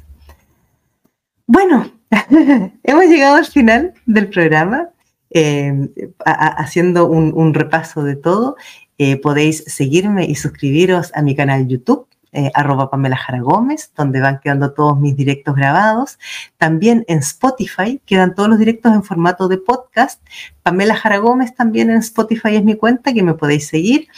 Bueno, 1.45 1.91
hemos 2.83 3.05
llegado 3.07 3.35
al 3.35 3.45
final 3.45 3.93
del 4.05 4.29
programa. 4.29 4.87
Em, 5.31 5.89
haciendo 6.25 7.07
un, 7.07 7.53
repaso 7.53 8.03
de 8.03 8.15
todo, 8.15 8.55
eh, 8.97 9.17
podéis 9.17 9.63
seguirme 9.67 10.25
y 10.25 10.35
suscribiros 10.35 11.11
a 11.13 11.21
mi 11.21 11.35
canal 11.35 11.67
YouTube. 11.67 12.07
Eh, 12.31 12.51
arroba 12.53 12.91
Pamela 12.91 13.17
Jara 13.17 13.41
Gómez, 13.41 13.91
donde 13.95 14.21
van 14.21 14.39
quedando 14.39 14.73
todos 14.73 14.99
mis 14.99 15.15
directos 15.15 15.55
grabados. 15.55 16.19
También 16.57 17.03
en 17.07 17.19
Spotify 17.19 17.99
quedan 18.05 18.35
todos 18.35 18.49
los 18.49 18.59
directos 18.59 18.93
en 18.93 19.03
formato 19.03 19.47
de 19.47 19.57
podcast. 19.57 20.21
Pamela 20.61 20.95
Jara 20.95 21.17
Gómez 21.17 21.55
también 21.55 21.89
en 21.89 21.97
Spotify 21.97 22.57
es 22.57 22.63
mi 22.63 22.75
cuenta 22.75 23.13
que 23.13 23.23
me 23.23 23.33
podéis 23.33 23.67
seguir. 23.67 24.09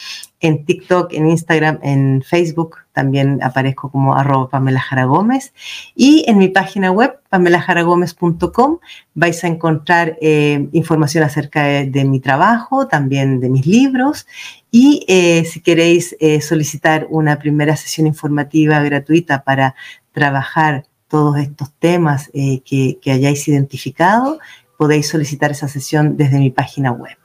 En 0.42 0.66
TikTok, 0.66 1.14
en 1.14 1.30
Instagram, 1.30 1.80
en 1.84 2.22
Facebook 2.22 2.78
también 2.92 3.42
aparezco 3.42 3.90
como 3.90 4.16
arroba 4.16 4.50
Pamela 4.50 4.80
Jara 4.80 5.06
Gómez. 5.06 5.54
Y 5.96 6.26
en 6.28 6.38
mi 6.38 6.50
página 6.50 6.92
web, 6.92 7.20
pamelajaragómez.com, 7.30 8.80
vais 9.14 9.44
a 9.44 9.48
encontrar 9.48 10.18
eh, 10.22 10.68
información 10.74 11.24
acerca 11.24 11.64
de, 11.64 12.06
mi 12.06 12.20
trabajo, 12.20 12.88
también 12.88 13.40
de 13.40 13.50
mis 13.50 13.66
libros. 13.66 14.28
Y 14.72 15.06
eh, 15.08 15.44
si 15.46 15.60
queréis 15.60 16.16
eh, 16.20 16.42
solicitar 16.42 17.06
una 17.10 17.38
primera 17.38 17.76
sesión 17.76 18.08
informativa 18.08 18.82
gratuita 18.82 19.44
para 19.44 19.76
trabajar 20.14 20.86
todos 21.08 21.38
estos 21.38 21.74
temas 21.74 22.30
que, 22.32 22.98
que 23.02 23.12
hayáis 23.12 23.46
identificado, 23.50 24.40
podéis 24.78 25.10
solicitar 25.10 25.52
esa 25.52 25.68
sesión 25.68 26.16
desde 26.16 26.40
mi 26.40 26.52
página 26.52 26.94
web. 26.94 27.18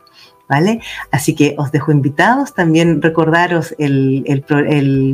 ¿Vale? 0.49 0.81
Así 1.11 1.35
que 1.35 1.55
os 1.59 1.73
dejo 1.73 1.93
invitados. 1.93 2.55
También 2.55 3.03
recordaros 3.03 3.75
el, 3.79 4.25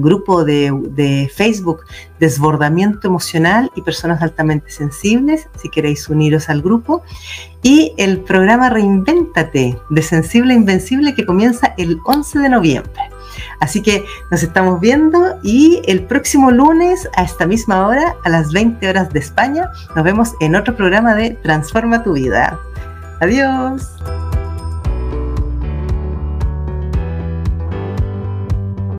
grupo 0.03 0.45
de, 0.45 1.31
Facebook 1.35 1.83
Desbordamiento 2.19 3.09
Emocional 3.09 3.71
y 3.75 3.83
Personas 3.83 4.23
Altamente 4.23 4.71
Sensibles, 4.71 5.49
si 5.61 5.69
queréis 5.69 6.09
uniros 6.09 6.49
al 6.49 6.63
grupo. 6.63 7.03
Y 7.63 7.93
el 7.97 8.21
programa 8.21 8.71
Reinvéntate 8.71 9.79
de 9.89 10.03
Sensible 10.03 10.55
Invencible 10.55 11.15
que 11.15 11.25
comienza 11.25 11.75
el 11.79 11.99
11 12.05 12.41
de 12.41 12.49
noviembre. 12.49 13.03
Así 13.61 13.83
que 13.83 14.05
nos 14.31 14.43
estamos 14.43 14.81
viendo 14.81 15.39
y 15.43 15.81
el 15.87 16.05
próximo 16.05 16.51
lunes 16.51 17.09
a 17.17 17.23
esta 17.23 17.47
misma 17.47 17.87
hora, 17.87 18.15
a 18.25 18.29
las 18.29 18.53
20 18.53 18.87
horas 18.89 19.13
de 19.13 19.21
España, 19.21 19.71
nos 19.95 20.05
vemos 20.05 20.35
en 20.41 20.57
otro 20.57 20.77
programa 20.77 21.15
de 21.15 21.31
Transforma 21.43 22.03
tu 22.03 22.13
vida. 22.13 22.59
Adiós. 23.21 23.89